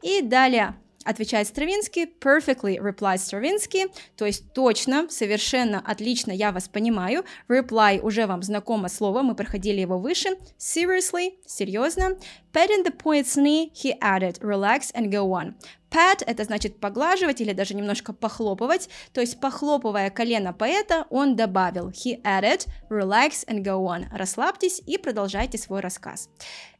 И 0.02 0.22
далее 0.22 0.74
Отвечает 1.04 1.48
Стравинский, 1.48 2.04
perfectly 2.04 2.78
replies 2.78 3.18
Стравинский, 3.18 3.86
то 4.16 4.24
есть 4.24 4.52
точно, 4.52 5.08
совершенно 5.08 5.80
отлично, 5.80 6.32
я 6.32 6.52
вас 6.52 6.68
понимаю. 6.68 7.24
Reply 7.48 8.00
уже 8.00 8.26
вам 8.26 8.42
знакомо 8.42 8.88
слово, 8.88 9.22
мы 9.22 9.34
проходили 9.34 9.80
его 9.80 9.98
выше. 9.98 10.30
Seriously, 10.58 11.32
серьезно. 11.46 12.18
Patting 12.52 12.84
the 12.84 12.96
poet's 12.96 13.36
knee, 13.36 13.72
he 13.72 13.98
added, 14.00 14.38
relax 14.40 14.92
and 14.94 15.10
go 15.10 15.30
on. 15.30 15.54
Pat– 15.92 16.24
это 16.26 16.44
значит 16.44 16.80
поглаживать 16.80 17.42
или 17.42 17.52
даже 17.52 17.74
немножко 17.74 18.14
похлопывать, 18.14 18.88
то 19.12 19.20
есть 19.20 19.38
похлопывая 19.40 20.08
колено 20.08 20.54
поэта, 20.54 21.06
он 21.10 21.36
добавил 21.36 21.90
he 21.90 22.20
added, 22.22 22.66
relax 22.88 23.46
and 23.46 23.62
go 23.62 23.84
on. 23.86 24.06
Расслабьтесь 24.10 24.80
и 24.86 24.96
продолжайте 24.96 25.58
свой 25.58 25.80
рассказ. 25.80 26.30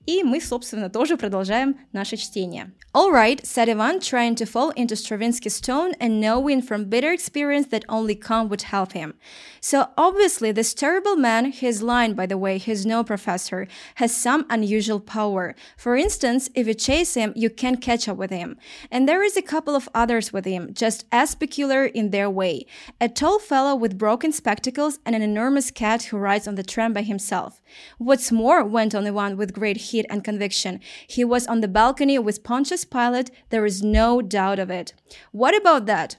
И 0.06 0.24
мы, 0.24 0.40
собственно, 0.40 0.90
тоже 0.90 1.18
продолжаем 1.18 1.76
наше 1.92 2.16
чтение. 2.16 2.72
All 2.94 3.12
right, 3.12 3.46
said 3.46 3.68
Ivan, 3.68 4.00
trying 4.00 4.36
to 4.36 4.46
fall 4.46 4.72
into 4.76 4.96
Stravinsky's 4.96 5.60
tone 5.60 5.94
and 6.00 6.22
knowing 6.22 6.62
from 6.62 6.86
bitter 6.86 7.12
experience 7.12 7.68
that 7.68 7.84
only 7.90 8.16
calm 8.16 8.48
would 8.48 8.62
help 8.62 8.94
him. 8.94 9.16
So 9.60 9.88
obviously, 9.98 10.54
this 10.54 10.74
terrible 10.74 11.18
man, 11.18 11.52
his 11.52 11.84
line, 11.84 12.14
by 12.14 12.26
the 12.26 12.38
way, 12.38 12.58
he's 12.58 12.86
no 12.86 13.04
professor, 13.04 13.68
has 13.96 14.16
some 14.16 14.46
unusual 14.50 15.02
power. 15.02 15.56
For 15.76 15.98
instance, 15.98 16.50
if 16.56 16.68
you 16.68 16.74
chase 16.74 17.16
him, 17.16 17.34
you 17.36 17.50
can't 17.50 17.82
catch 17.82 18.08
up 18.08 18.16
with 18.16 18.32
him. 18.32 18.58
And 18.90 19.08
And 19.08 19.08
there 19.08 19.22
is 19.22 19.38
a 19.38 19.44
couple 19.44 19.76
of 19.76 19.88
others 19.94 20.34
with 20.34 20.46
him, 20.46 20.74
just 20.74 21.06
as 21.12 21.36
peculiar 21.36 21.86
in 21.86 22.10
their 22.10 22.32
way. 22.32 22.66
A 23.00 23.08
tall 23.08 23.38
fellow 23.38 23.76
with 23.76 23.96
broken 23.96 24.32
spectacles 24.32 24.98
and 25.06 25.16
an 25.16 25.22
enormous 25.22 25.70
cat 25.70 26.06
who 26.06 26.18
rides 26.18 26.48
on 26.48 26.56
the 26.56 26.64
tram 26.64 26.94
by 26.94 27.04
himself. 27.04 27.62
What's 28.00 28.32
more, 28.32 28.64
went 28.64 28.96
on 28.96 29.06
Ivan 29.06 29.38
with 29.38 29.54
great 29.54 29.78
heat 29.92 30.06
and 30.10 30.24
conviction, 30.24 30.80
he 31.06 31.26
was 31.26 31.46
on 31.48 31.60
the 31.60 31.68
balcony 31.68 32.18
with 32.18 32.44
Pontius 32.44 32.86
Pilate, 32.86 33.30
there 33.50 33.66
is 33.66 33.84
no 33.84 34.22
doubt 34.22 34.60
of 34.60 34.70
it. 34.70 34.94
What 35.34 35.54
about 35.54 35.88
that? 35.88 36.16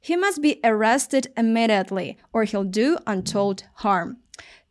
He 0.00 0.14
must 0.14 0.40
be 0.40 0.60
arrested 0.62 1.32
immediately, 1.36 2.16
or 2.32 2.44
he'll 2.44 2.62
do 2.62 2.98
untold 3.06 3.64
harm. 3.82 4.18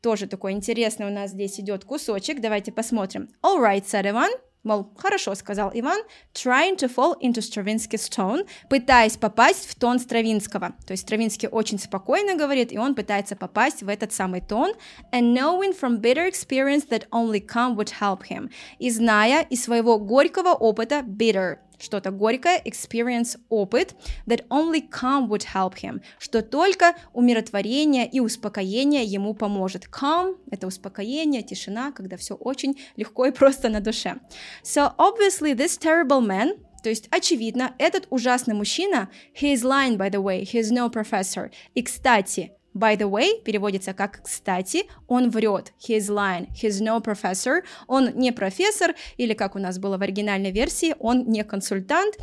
Тоже 0.02 0.28
такой 0.28 0.52
интересный 0.52 1.08
у 1.08 1.10
нас 1.10 1.32
здесь 1.32 1.60
идет 1.60 1.86
кусочек. 1.86 2.40
Давайте 2.40 2.72
посмотрим. 2.72 3.30
All 3.42 3.60
right, 3.60 3.86
said 3.86 4.06
Ivan. 4.06 4.30
Мол, 4.69 4.93
хорошо, 4.99 5.35
сказал 5.35 5.71
Иван, 5.73 6.03
trying 6.35 6.77
to 6.77 6.95
fall 6.95 7.15
into 7.23 7.41
Stravinsky's 7.41 8.07
tone, 8.11 8.47
пытаясь 8.69 9.17
попасть 9.17 9.67
в 9.67 9.75
тон 9.75 9.99
Стравинского. 9.99 10.75
То 10.87 10.93
есть 10.93 11.05
Стравинский 11.05 11.49
очень 11.49 11.79
спокойно 11.79 12.35
говорит, 12.37 12.71
и 12.71 12.77
он 12.77 12.95
пытается 12.95 13.35
попасть 13.35 13.83
в 13.83 13.89
этот 13.89 14.13
самый 14.13 14.43
тон, 14.43 14.75
and 15.11 15.33
knowing 15.33 15.75
from 15.75 16.03
bitter 16.03 16.29
experience 16.29 16.87
that 16.91 17.09
only 17.13 17.41
calm 17.41 17.77
would 17.77 17.93
help 17.99 18.25
him. 18.29 18.51
И 18.79 18.91
зная 18.91 19.41
из 19.41 19.65
своего 19.65 19.99
горького 19.99 20.51
опыта, 20.51 21.01
bitter, 21.01 21.61
что-то 21.79 22.11
горькое, 22.11 22.61
experience, 22.65 23.39
опыт, 23.49 23.95
that 24.27 24.47
only 24.49 24.83
calm 24.89 25.29
would 25.29 25.45
help 25.55 25.75
him, 25.77 26.03
что 26.19 26.43
только 26.43 26.95
умиротворение 27.13 28.07
и 28.09 28.21
успокоение 28.21 29.05
ему 29.05 29.35
поможет. 29.35 29.87
Calm— 29.87 30.37
это 30.51 30.67
успокоение, 30.67 31.43
тишина, 31.43 31.93
когда 31.93 32.17
все 32.17 32.35
очень 32.35 32.79
легко 32.97 33.27
и 33.27 33.31
просто 33.31 33.69
на 33.69 33.81
душе. 33.81 34.17
So 34.63 34.93
obviously 34.97 35.55
this 35.55 35.79
terrible 35.79 36.21
man, 36.21 36.59
то 36.83 36.91
есть, 36.91 37.09
очевидно, 37.11 37.75
этот 37.79 38.07
ужасный 38.11 38.55
мужчина, 38.55 39.09
he 39.35 39.53
is 39.53 39.63
lying, 39.63 39.97
by 39.97 40.11
the 40.11 40.23
way, 40.23 40.43
he 40.43 40.61
is 40.61 40.71
no 40.71 40.89
professor. 40.89 41.51
И, 41.75 41.83
кстати, 41.83 42.53
By 42.79 42.97
the 42.97 43.11
way, 43.11 43.43
переводится 43.43 43.93
как 43.93 44.23
«кстати», 44.23 44.85
он 45.09 45.31
врет. 45.31 45.73
He 45.81 45.97
is 45.99 46.09
lying. 46.09 46.49
He 46.55 46.69
is 46.69 46.81
no 46.81 47.03
professor. 47.03 47.63
Он 47.89 48.11
не 48.15 48.31
профессор, 48.33 48.95
или 49.17 49.35
как 49.35 49.57
у 49.57 49.59
нас 49.59 49.79
было 49.79 49.99
в 49.99 50.03
оригинальной 50.03 50.53
версии, 50.53 50.95
он 51.01 51.25
не 51.27 51.43
консультант. 51.43 52.17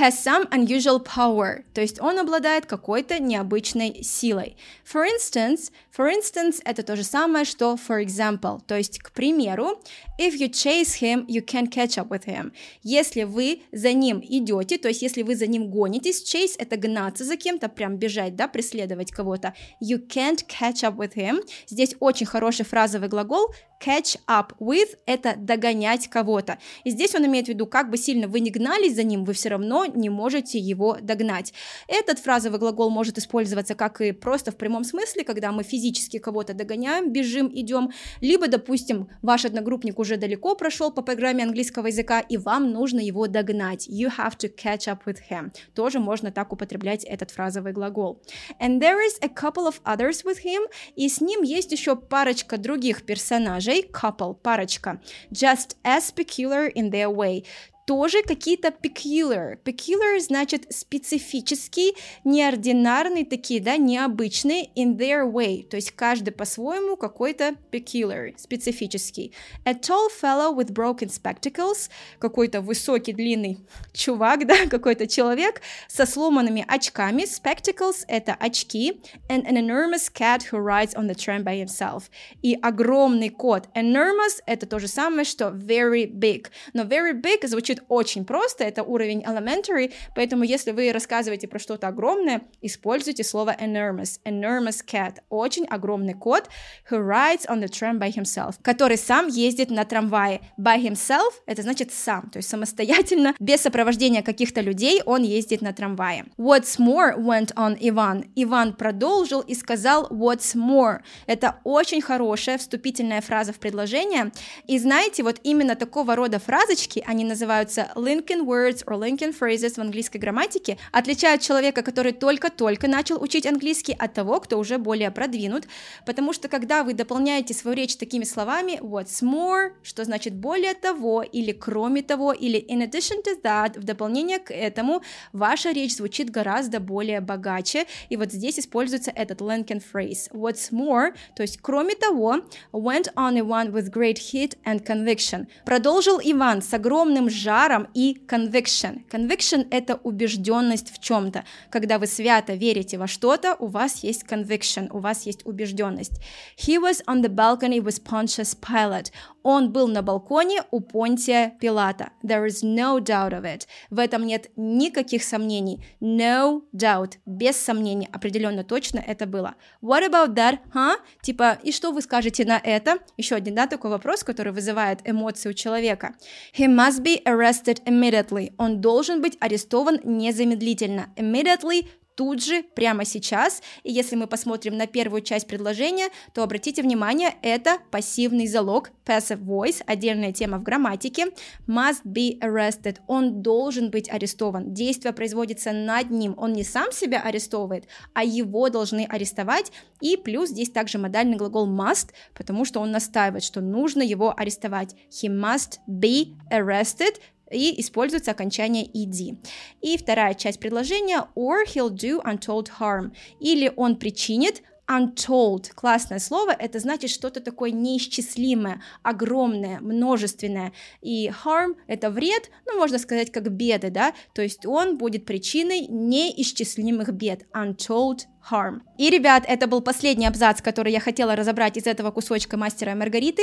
Has 0.00 0.14
some 0.24 0.48
unusual 0.50 1.04
power. 1.04 1.62
То 1.74 1.80
есть 1.80 2.00
он 2.00 2.18
обладает 2.18 2.66
какой-то 2.66 3.20
необычной 3.20 4.02
силой. 4.02 4.56
For 4.84 5.06
instance, 5.06 5.70
for 5.96 6.08
instance, 6.08 6.60
это 6.64 6.82
то 6.82 6.96
же 6.96 7.04
самое, 7.04 7.44
что 7.44 7.76
for 7.76 8.04
example. 8.04 8.60
То 8.66 8.76
есть, 8.76 8.98
к 8.98 9.12
примеру, 9.12 9.82
if 10.18 10.34
you 10.34 10.48
chase 10.50 11.00
him, 11.00 11.26
you 11.26 11.44
can 11.44 11.68
catch 11.68 11.98
up 11.98 12.08
with 12.08 12.26
him. 12.26 12.52
Если 12.82 13.24
вы 13.24 13.62
за 13.72 13.92
ним 13.92 14.20
идете, 14.22 14.78
то 14.78 14.88
есть 14.88 15.02
если 15.02 15.22
вы 15.22 15.34
за 15.36 15.46
ним 15.46 15.70
гонитесь, 15.70 16.22
chase— 16.22 16.54
это 16.58 16.76
гнаться 16.76 17.24
за 17.24 17.36
кем-то, 17.36 17.68
прям 17.68 17.96
бежать, 17.96 18.36
да, 18.36 18.48
преследовать 18.48 19.10
кого-то. 19.10 19.54
You 19.82 20.06
can't 20.06 20.44
catch 20.46 20.82
up 20.82 20.96
with 20.96 21.14
him. 21.14 21.40
Здесь 21.66 21.94
очень 22.00 22.26
хороший 22.26 22.64
фразовый 22.64 23.08
глагол 23.08 23.52
catch 23.80 24.18
up 24.28 24.52
with– 24.60 24.96
это 25.06 25.34
догонять 25.36 26.08
кого-то. 26.08 26.58
И 26.84 26.90
здесь 26.90 27.14
он 27.14 27.26
имеет 27.26 27.46
в 27.46 27.48
виду, 27.48 27.66
как 27.66 27.90
бы 27.90 27.96
сильно 27.96 28.28
вы 28.28 28.40
не 28.40 28.50
гнались 28.50 28.94
за 28.94 29.02
ним, 29.02 29.24
вы 29.24 29.32
все 29.32 29.48
равно 29.48 29.86
не 29.86 30.10
можете 30.10 30.58
его 30.58 30.98
догнать. 31.00 31.52
Этот 31.88 32.18
фразовый 32.18 32.58
глагол 32.58 32.90
может 32.90 33.18
использоваться 33.18 33.74
как 33.74 34.00
и 34.00 34.12
просто 34.12 34.52
в 34.52 34.56
прямом 34.56 34.84
смысле, 34.84 35.24
когда 35.24 35.52
мы 35.52 35.62
физически 35.62 36.18
кого-то 36.18 36.54
догоняем, 36.54 37.12
бежим, 37.12 37.50
идем, 37.52 37.90
либо, 38.20 38.46
допустим, 38.48 39.08
ваш 39.22 39.44
одногруппник 39.44 39.98
уже 39.98 40.16
далеко 40.16 40.54
прошел 40.54 40.90
по 40.90 41.02
программе 41.02 41.44
английского 41.44 41.86
языка, 41.86 42.20
и 42.20 42.36
вам 42.36 42.72
нужно 42.72 43.00
его 43.00 43.26
догнать. 43.26 43.88
You 43.88 44.10
have 44.18 44.36
to 44.38 44.54
catch 44.54 44.86
up 44.86 45.00
with 45.06 45.18
him. 45.30 45.52
Тоже 45.74 45.98
можно 45.98 46.30
так 46.30 46.52
употреблять 46.52 47.04
этот 47.04 47.30
фразовый 47.30 47.72
глагол. 47.72 48.22
And 48.60 48.80
there 48.80 48.98
is 48.98 49.18
a 49.22 49.28
couple 49.28 49.66
of 49.66 49.80
others 49.84 50.24
with 50.24 50.44
him, 50.44 50.66
и 50.96 51.08
с 51.08 51.20
ним 51.20 51.42
есть 51.42 51.72
еще 51.72 51.96
парочка 51.96 52.58
других 52.58 53.04
персонажей, 53.06 53.69
персонажей, 53.69 53.83
couple, 53.91 54.33
парочка, 54.41 54.99
just 55.31 55.75
as 55.83 56.11
peculiar 56.11 56.67
in 56.67 56.89
their 56.89 57.09
way, 57.09 57.43
Тоже 57.90 58.22
какие-то 58.22 58.68
peculiar. 58.70 59.58
Peculiar 59.64 60.20
значит 60.20 60.72
специфический, 60.72 61.96
неординарный, 62.22 63.24
такие, 63.24 63.60
да, 63.60 63.76
необычные 63.78 64.68
in 64.76 64.96
their 64.96 65.28
way. 65.28 65.64
То 65.64 65.74
есть 65.74 65.90
каждый 65.90 66.30
по-своему 66.30 66.96
какой-то 66.96 67.56
peculiar, 67.72 68.32
специфический. 68.38 69.32
A 69.64 69.72
tall 69.72 70.06
fellow 70.08 70.54
with 70.54 70.70
broken 70.72 71.08
spectacles, 71.08 71.90
какой-то 72.20 72.60
высокий, 72.60 73.12
длинный 73.12 73.58
чувак, 73.92 74.46
да, 74.46 74.68
какой-то 74.68 75.08
человек 75.08 75.60
со 75.88 76.06
сломанными 76.06 76.64
очками. 76.68 77.24
Spectacles— 77.24 78.04
это 78.06 78.36
очки. 78.38 79.00
And 79.28 79.44
an 79.48 79.56
enormous 79.56 80.08
cat 80.08 80.44
who 80.52 80.60
rides 80.60 80.94
on 80.94 81.08
the 81.08 81.16
tram 81.16 81.42
by 81.42 81.56
himself. 81.60 82.04
И 82.40 82.54
огромный 82.54 83.30
кот. 83.30 83.66
Enormous— 83.74 84.40
это 84.46 84.66
то 84.66 84.78
же 84.78 84.86
самое, 84.86 85.24
что 85.24 85.48
very 85.48 86.06
big. 86.06 86.46
Но 86.72 86.84
very 86.84 87.20
big 87.20 87.44
звучит 87.48 87.79
очень 87.88 88.24
просто, 88.24 88.64
это 88.64 88.82
уровень 88.82 89.22
elementary, 89.22 89.92
поэтому 90.14 90.44
если 90.44 90.72
вы 90.72 90.92
рассказываете 90.92 91.48
про 91.48 91.58
что-то 91.58 91.88
огромное, 91.88 92.42
используйте 92.60 93.24
слово 93.24 93.56
enormous. 93.60 94.20
Enormous 94.24 94.84
cat. 94.86 95.16
Очень 95.28 95.66
огромный 95.66 96.14
кот 96.14 96.48
who 96.90 96.98
rides 96.98 97.46
on 97.48 97.60
the 97.60 97.68
tram 97.68 97.98
by 97.98 98.12
himself, 98.12 98.56
который 98.62 98.96
сам 98.96 99.28
ездит 99.28 99.70
на 99.70 99.84
трамвае. 99.84 100.40
By 100.58 100.80
himself— 100.82 101.32
это 101.46 101.62
значит 101.62 101.92
сам, 101.92 102.30
то 102.30 102.38
есть 102.38 102.48
самостоятельно, 102.48 103.34
без 103.38 103.60
сопровождения 103.60 104.22
каких-то 104.22 104.60
людей 104.60 105.02
он 105.04 105.22
ездит 105.22 105.62
на 105.62 105.72
трамвае. 105.72 106.26
What's 106.38 106.78
more 106.78 107.16
went 107.16 107.54
on 107.54 107.76
Иван. 107.80 108.24
Иван 108.34 108.74
продолжил 108.74 109.40
и 109.40 109.54
сказал 109.54 110.08
what's 110.10 110.54
more. 110.54 111.00
Это 111.26 111.60
очень 111.64 112.00
хорошая 112.00 112.58
вступительная 112.58 113.20
фраза 113.20 113.52
в 113.52 113.58
предложение. 113.58 114.32
И 114.66 114.78
знаете, 114.78 115.22
вот 115.22 115.40
именно 115.42 115.76
такого 115.76 116.16
рода 116.16 116.38
фразочки, 116.38 117.02
они 117.06 117.24
называются 117.24 117.59
называются 117.60 117.92
Lincoln 117.94 118.44
words 118.46 118.84
or 118.86 118.98
Lincoln 118.98 119.34
phrases 119.38 119.74
в 119.74 119.78
английской 119.78 120.18
грамматике, 120.18 120.78
отличают 120.92 121.42
человека, 121.42 121.82
который 121.82 122.12
только-только 122.12 122.88
начал 122.88 123.22
учить 123.22 123.46
английский, 123.46 123.96
от 123.98 124.14
того, 124.14 124.40
кто 124.40 124.58
уже 124.58 124.78
более 124.78 125.10
продвинут, 125.10 125.66
потому 126.06 126.32
что 126.32 126.48
когда 126.48 126.82
вы 126.84 126.94
дополняете 126.94 127.54
свою 127.54 127.76
речь 127.76 127.96
такими 127.96 128.24
словами 128.24 128.78
what's 128.80 129.22
more, 129.22 129.72
что 129.82 130.04
значит 130.04 130.34
более 130.34 130.74
того, 130.74 131.22
или 131.22 131.52
кроме 131.52 132.02
того, 132.02 132.32
или 132.32 132.58
in 132.58 132.82
addition 132.82 133.22
to 133.24 133.40
that, 133.42 133.78
в 133.78 133.84
дополнение 133.84 134.38
к 134.38 134.52
этому, 134.52 135.02
ваша 135.32 135.72
речь 135.72 135.96
звучит 135.96 136.30
гораздо 136.30 136.80
более 136.80 137.20
богаче, 137.20 137.86
и 138.08 138.16
вот 138.16 138.32
здесь 138.32 138.58
используется 138.58 139.12
этот 139.14 139.40
Lincoln 139.40 139.82
phrase. 139.92 140.30
What's 140.32 140.72
more, 140.72 141.12
то 141.36 141.42
есть 141.42 141.58
кроме 141.60 141.94
того, 141.94 142.40
went 142.72 143.12
on 143.16 143.36
Ivan 143.36 143.72
with 143.72 143.90
great 143.90 144.18
heat 144.32 144.56
and 144.64 144.84
conviction. 144.84 145.46
Продолжил 145.64 146.20
Иван 146.22 146.62
с 146.62 146.72
огромным 146.72 147.28
жаром 147.28 147.49
жаром 147.50 147.88
и 147.94 148.16
conviction. 148.28 149.02
Conviction— 149.10 149.66
это 149.72 149.96
убежденность 150.04 150.92
в 150.94 151.00
чем-то. 151.00 151.44
Когда 151.68 151.98
вы 151.98 152.06
свято 152.06 152.54
верите 152.54 152.96
во 152.96 153.08
что-то, 153.08 153.56
у 153.58 153.66
вас 153.66 154.04
есть 154.04 154.22
conviction, 154.22 154.88
у 154.92 155.00
вас 155.00 155.26
есть 155.26 155.44
убежденность. 155.44 156.20
He 156.56 156.78
was 156.78 157.02
on 157.06 157.22
the 157.22 157.28
balcony 157.28 157.80
with 157.80 158.04
Pontius 158.04 158.56
Pilate. 158.56 159.10
Он 159.42 159.72
был 159.72 159.88
на 159.88 160.02
балконе 160.02 160.62
у 160.70 160.80
Понтия 160.80 161.54
Пилата. 161.60 162.10
There 162.22 162.46
is 162.46 162.62
no 162.62 163.00
doubt 163.00 163.32
of 163.32 163.42
it. 163.42 163.66
В 163.88 163.98
этом 163.98 164.26
нет 164.26 164.50
никаких 164.56 165.24
сомнений. 165.24 165.82
No 166.00 166.62
doubt. 166.72 167.14
Без 167.26 167.56
сомнений. 167.56 168.08
Определенно 168.12 168.62
точно 168.64 168.98
это 168.98 169.26
было. 169.26 169.54
What 169.82 170.08
about 170.08 170.34
that, 170.34 170.58
huh? 170.74 170.96
Типа, 171.22 171.58
и 171.64 171.72
что 171.72 171.90
вы 171.90 172.02
скажете 172.02 172.44
на 172.44 172.60
это? 172.62 172.98
Еще 173.16 173.34
один, 173.34 173.54
да, 173.54 173.66
такой 173.66 173.90
вопрос, 173.90 174.22
который 174.22 174.52
вызывает 174.52 175.00
эмоции 175.08 175.48
у 175.48 175.54
человека. 175.54 176.14
He 176.56 176.66
must 176.66 177.02
be 177.02 177.22
arrested 177.40 177.82
immediately. 177.86 178.52
Он 178.58 178.80
должен 178.80 179.20
быть 179.22 179.36
арестован 179.40 180.00
незамедлительно. 180.04 181.08
Immediately 181.16 181.86
тут 182.20 182.44
же, 182.44 182.62
прямо 182.74 183.06
сейчас. 183.06 183.62
И 183.82 183.90
если 183.90 184.14
мы 184.14 184.26
посмотрим 184.26 184.76
на 184.76 184.86
первую 184.86 185.22
часть 185.22 185.46
предложения, 185.46 186.10
то 186.34 186.42
обратите 186.42 186.82
внимание, 186.82 187.34
это 187.40 187.78
пассивный 187.90 188.46
залог, 188.46 188.90
passive 189.06 189.42
voice, 189.42 189.82
отдельная 189.86 190.30
тема 190.30 190.58
в 190.58 190.62
грамматике. 190.62 191.28
Must 191.66 192.04
be 192.04 192.38
arrested. 192.40 192.98
Он 193.06 193.40
должен 193.40 193.90
быть 193.90 194.10
арестован. 194.10 194.74
Действие 194.74 195.14
производится 195.14 195.72
над 195.72 196.10
ним. 196.10 196.34
Он 196.36 196.52
не 196.52 196.62
сам 196.62 196.92
себя 196.92 197.22
арестовывает, 197.22 197.88
а 198.12 198.22
его 198.22 198.68
должны 198.68 199.06
арестовать. 199.08 199.72
И 200.02 200.18
плюс 200.18 200.50
здесь 200.50 200.68
также 200.68 200.98
модальный 200.98 201.38
глагол 201.38 201.66
must, 201.66 202.10
потому 202.34 202.66
что 202.66 202.80
он 202.80 202.90
настаивает, 202.90 203.44
что 203.44 203.62
нужно 203.62 204.02
его 204.02 204.34
арестовать. 204.36 204.94
He 205.10 205.30
must 205.30 205.78
be 205.88 206.34
arrested 206.50 207.14
и 207.50 207.80
используется 207.80 208.30
окончание 208.30 208.84
ed. 208.84 209.38
И 209.80 209.96
вторая 209.96 210.34
часть 210.34 210.60
предложения 210.60 211.26
or 211.34 211.64
he'll 211.66 211.90
do 211.90 212.22
untold 212.24 212.68
harm, 212.78 213.12
или 213.40 213.72
он 213.76 213.96
причинит 213.96 214.62
untold, 214.90 215.72
классное 215.74 216.18
слово, 216.18 216.50
это 216.50 216.80
значит 216.80 217.10
что-то 217.10 217.40
такое 217.40 217.70
неисчислимое, 217.70 218.82
огромное, 219.02 219.78
множественное. 219.80 220.72
И 221.00 221.28
harm— 221.44 221.76
это 221.86 222.10
вред, 222.10 222.50
ну, 222.66 222.76
можно 222.76 222.98
сказать, 222.98 223.30
как 223.30 223.50
беды, 223.52 223.90
да, 223.90 224.14
то 224.34 224.42
есть 224.42 224.66
он 224.66 224.98
будет 224.98 225.26
причиной 225.26 225.86
неисчислимых 225.86 227.12
бед, 227.12 227.46
untold 227.54 228.22
harm. 228.50 228.80
И, 228.98 229.10
ребят, 229.10 229.44
это 229.46 229.66
был 229.66 229.80
последний 229.80 230.26
абзац, 230.26 230.60
который 230.62 230.92
я 230.92 231.00
хотела 231.00 231.36
разобрать 231.36 231.76
из 231.76 231.86
этого 231.86 232.10
кусочка 232.10 232.56
мастера 232.56 232.92
и 232.92 232.94
Маргариты. 232.94 233.42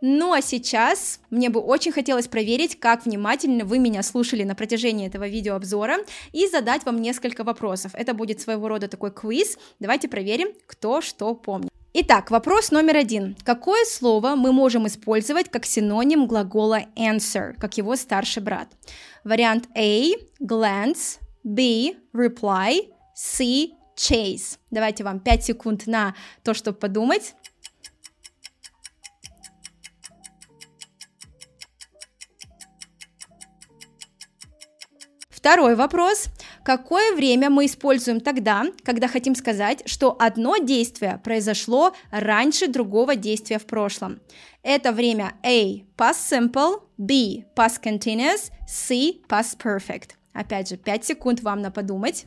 Ну 0.00 0.32
а 0.32 0.42
сейчас 0.42 1.20
мне 1.30 1.50
бы 1.50 1.60
очень 1.60 1.92
хотелось 1.92 2.28
проверить, 2.28 2.78
как 2.78 3.04
внимательно 3.04 3.64
вы 3.64 3.78
меня 3.78 4.02
слушали 4.02 4.44
на 4.44 4.54
протяжении 4.54 5.06
этого 5.06 5.26
видеообзора 5.26 5.98
и 6.32 6.46
задать 6.48 6.84
вам 6.84 7.00
несколько 7.00 7.44
вопросов. 7.44 7.92
Это 7.94 8.14
будет 8.14 8.40
своего 8.40 8.68
рода 8.68 8.88
такой 8.88 9.10
квиз. 9.10 9.58
Давайте 9.80 10.08
проверим, 10.08 10.48
кто 10.66 11.00
что 11.00 11.34
помнит. 11.34 11.70
Итак, 11.96 12.32
вопрос 12.32 12.72
номер 12.72 12.96
один. 12.96 13.36
Какое 13.44 13.84
слово 13.84 14.34
мы 14.34 14.52
можем 14.52 14.88
использовать 14.88 15.48
как 15.48 15.64
синоним 15.64 16.26
глагола 16.26 16.80
answer, 16.96 17.54
как 17.60 17.76
его 17.76 17.94
старший 17.94 18.42
брат? 18.42 18.66
Вариант 19.22 19.68
A– 19.76 20.10
glance, 20.40 21.18
B– 21.44 21.94
reply, 22.12 22.90
C 23.14 23.68
chase. 23.96 24.58
Давайте 24.70 25.04
вам 25.04 25.20
5 25.20 25.44
секунд 25.44 25.86
на 25.86 26.14
то, 26.42 26.54
чтобы 26.54 26.78
подумать. 26.78 27.34
Второй 35.30 35.74
вопрос. 35.74 36.28
Какое 36.64 37.14
время 37.14 37.50
мы 37.50 37.66
используем 37.66 38.20
тогда, 38.20 38.64
когда 38.82 39.08
хотим 39.08 39.34
сказать, 39.34 39.82
что 39.84 40.16
одно 40.18 40.56
действие 40.56 41.20
произошло 41.22 41.94
раньше 42.10 42.68
другого 42.68 43.14
действия 43.14 43.58
в 43.58 43.66
прошлом? 43.66 44.20
Это 44.62 44.92
время 44.92 45.34
A– 45.42 45.84
past 45.98 46.30
simple, 46.30 46.82
B– 46.96 47.44
past 47.54 47.82
continuous, 47.82 48.50
C– 48.66 49.20
past 49.28 49.58
perfect. 49.62 50.12
Опять 50.32 50.70
же, 50.70 50.78
5 50.78 51.04
секунд 51.04 51.42
вам 51.42 51.60
на 51.60 51.70
подумать. 51.70 52.24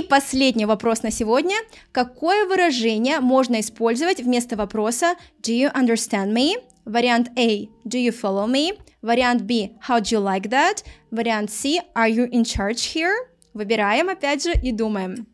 И 0.00 0.02
последний 0.02 0.64
вопрос 0.64 1.02
на 1.02 1.10
сегодня. 1.10 1.56
Какое 1.92 2.46
выражение 2.46 3.20
можно 3.20 3.60
использовать 3.60 4.18
вместо 4.20 4.56
вопроса 4.56 5.14
Do 5.42 5.52
you 5.52 5.70
understand 5.74 6.32
me? 6.32 6.54
Вариант 6.86 7.28
A. 7.36 7.68
Do 7.84 7.98
you 8.02 8.10
follow 8.10 8.46
me? 8.46 8.78
Вариант 9.02 9.42
B. 9.42 9.72
How 9.86 10.00
do 10.00 10.16
you 10.16 10.24
like 10.24 10.48
that? 10.48 10.84
Вариант 11.10 11.50
C. 11.50 11.80
Are 11.94 12.08
you 12.08 12.30
in 12.30 12.44
charge 12.44 12.94
here? 12.94 13.12
Выбираем 13.52 14.08
опять 14.08 14.42
же 14.42 14.54
и 14.62 14.72
думаем. 14.72 15.26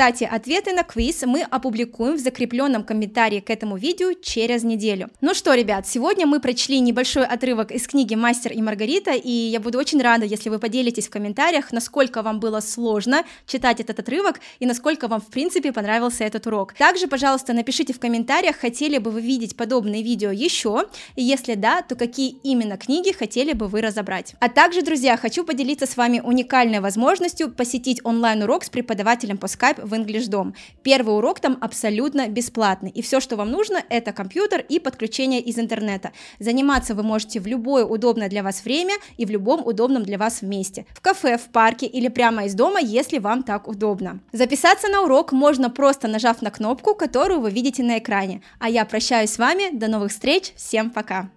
Кстати, 0.00 0.24
ответы 0.24 0.72
на 0.72 0.82
квиз 0.82 1.24
мы 1.26 1.42
опубликуем 1.42 2.16
в 2.16 2.20
закрепленном 2.20 2.84
комментарии 2.84 3.40
к 3.40 3.50
этому 3.50 3.76
видео 3.76 4.14
через 4.14 4.64
неделю. 4.64 5.10
Ну 5.20 5.34
что, 5.34 5.52
ребят, 5.52 5.86
сегодня 5.86 6.26
мы 6.26 6.40
прочли 6.40 6.80
небольшой 6.80 7.26
отрывок 7.26 7.70
из 7.70 7.86
книги 7.86 8.14
«Мастер 8.14 8.52
и 8.52 8.62
Маргарита», 8.62 9.10
и 9.10 9.30
я 9.30 9.60
буду 9.60 9.76
очень 9.78 10.00
рада, 10.00 10.24
если 10.24 10.48
вы 10.48 10.58
поделитесь 10.58 11.08
в 11.08 11.10
комментариях, 11.10 11.70
насколько 11.70 12.22
вам 12.22 12.40
было 12.40 12.60
сложно 12.60 13.24
читать 13.46 13.80
этот 13.80 13.98
отрывок 13.98 14.40
и 14.58 14.64
насколько 14.64 15.06
вам, 15.06 15.20
в 15.20 15.26
принципе, 15.26 15.70
понравился 15.70 16.24
этот 16.24 16.46
урок. 16.46 16.72
Также, 16.72 17.06
пожалуйста, 17.06 17.52
напишите 17.52 17.92
в 17.92 18.00
комментариях, 18.00 18.56
хотели 18.56 18.96
бы 18.96 19.10
вы 19.10 19.20
видеть 19.20 19.54
подобные 19.54 20.02
видео 20.02 20.30
еще, 20.30 20.86
и 21.14 21.22
если 21.22 21.56
да, 21.56 21.82
то 21.82 21.94
какие 21.94 22.38
именно 22.42 22.78
книги 22.78 23.12
хотели 23.12 23.52
бы 23.52 23.68
вы 23.68 23.82
разобрать. 23.82 24.34
А 24.40 24.48
также, 24.48 24.80
друзья, 24.80 25.18
хочу 25.18 25.44
поделиться 25.44 25.84
с 25.84 25.98
вами 25.98 26.20
уникальной 26.20 26.80
возможностью 26.80 27.50
посетить 27.50 28.00
онлайн-урок 28.02 28.64
с 28.64 28.70
преподавателем 28.70 29.36
по 29.36 29.44
Skype 29.44 29.89
в 29.90 29.94
English 29.94 30.30
Dom. 30.30 30.54
Первый 30.82 31.16
урок 31.16 31.40
там 31.40 31.58
абсолютно 31.60 32.28
бесплатный, 32.28 32.90
и 32.90 33.02
все, 33.02 33.20
что 33.20 33.36
вам 33.36 33.50
нужно, 33.50 33.82
это 33.90 34.12
компьютер 34.12 34.64
и 34.68 34.78
подключение 34.78 35.40
из 35.40 35.58
интернета. 35.58 36.12
Заниматься 36.38 36.94
вы 36.94 37.02
можете 37.02 37.40
в 37.40 37.46
любое 37.46 37.84
удобное 37.84 38.28
для 38.28 38.42
вас 38.42 38.64
время 38.64 38.94
и 39.18 39.26
в 39.26 39.30
любом 39.30 39.66
удобном 39.66 40.02
для 40.04 40.16
вас 40.16 40.42
месте. 40.42 40.86
В 40.90 41.00
кафе, 41.00 41.36
в 41.36 41.48
парке 41.50 41.86
или 41.86 42.08
прямо 42.08 42.46
из 42.46 42.54
дома, 42.54 42.80
если 42.80 43.18
вам 43.18 43.42
так 43.42 43.68
удобно. 43.68 44.20
Записаться 44.32 44.88
на 44.88 45.02
урок 45.02 45.32
можно 45.32 45.68
просто 45.68 46.08
нажав 46.08 46.40
на 46.40 46.50
кнопку, 46.50 46.94
которую 46.94 47.40
вы 47.40 47.50
видите 47.50 47.82
на 47.82 47.98
экране. 47.98 48.42
А 48.58 48.70
я 48.70 48.84
прощаюсь 48.84 49.30
с 49.30 49.38
вами, 49.38 49.76
до 49.76 49.88
новых 49.88 50.12
встреч, 50.12 50.52
всем 50.56 50.90
пока! 50.90 51.28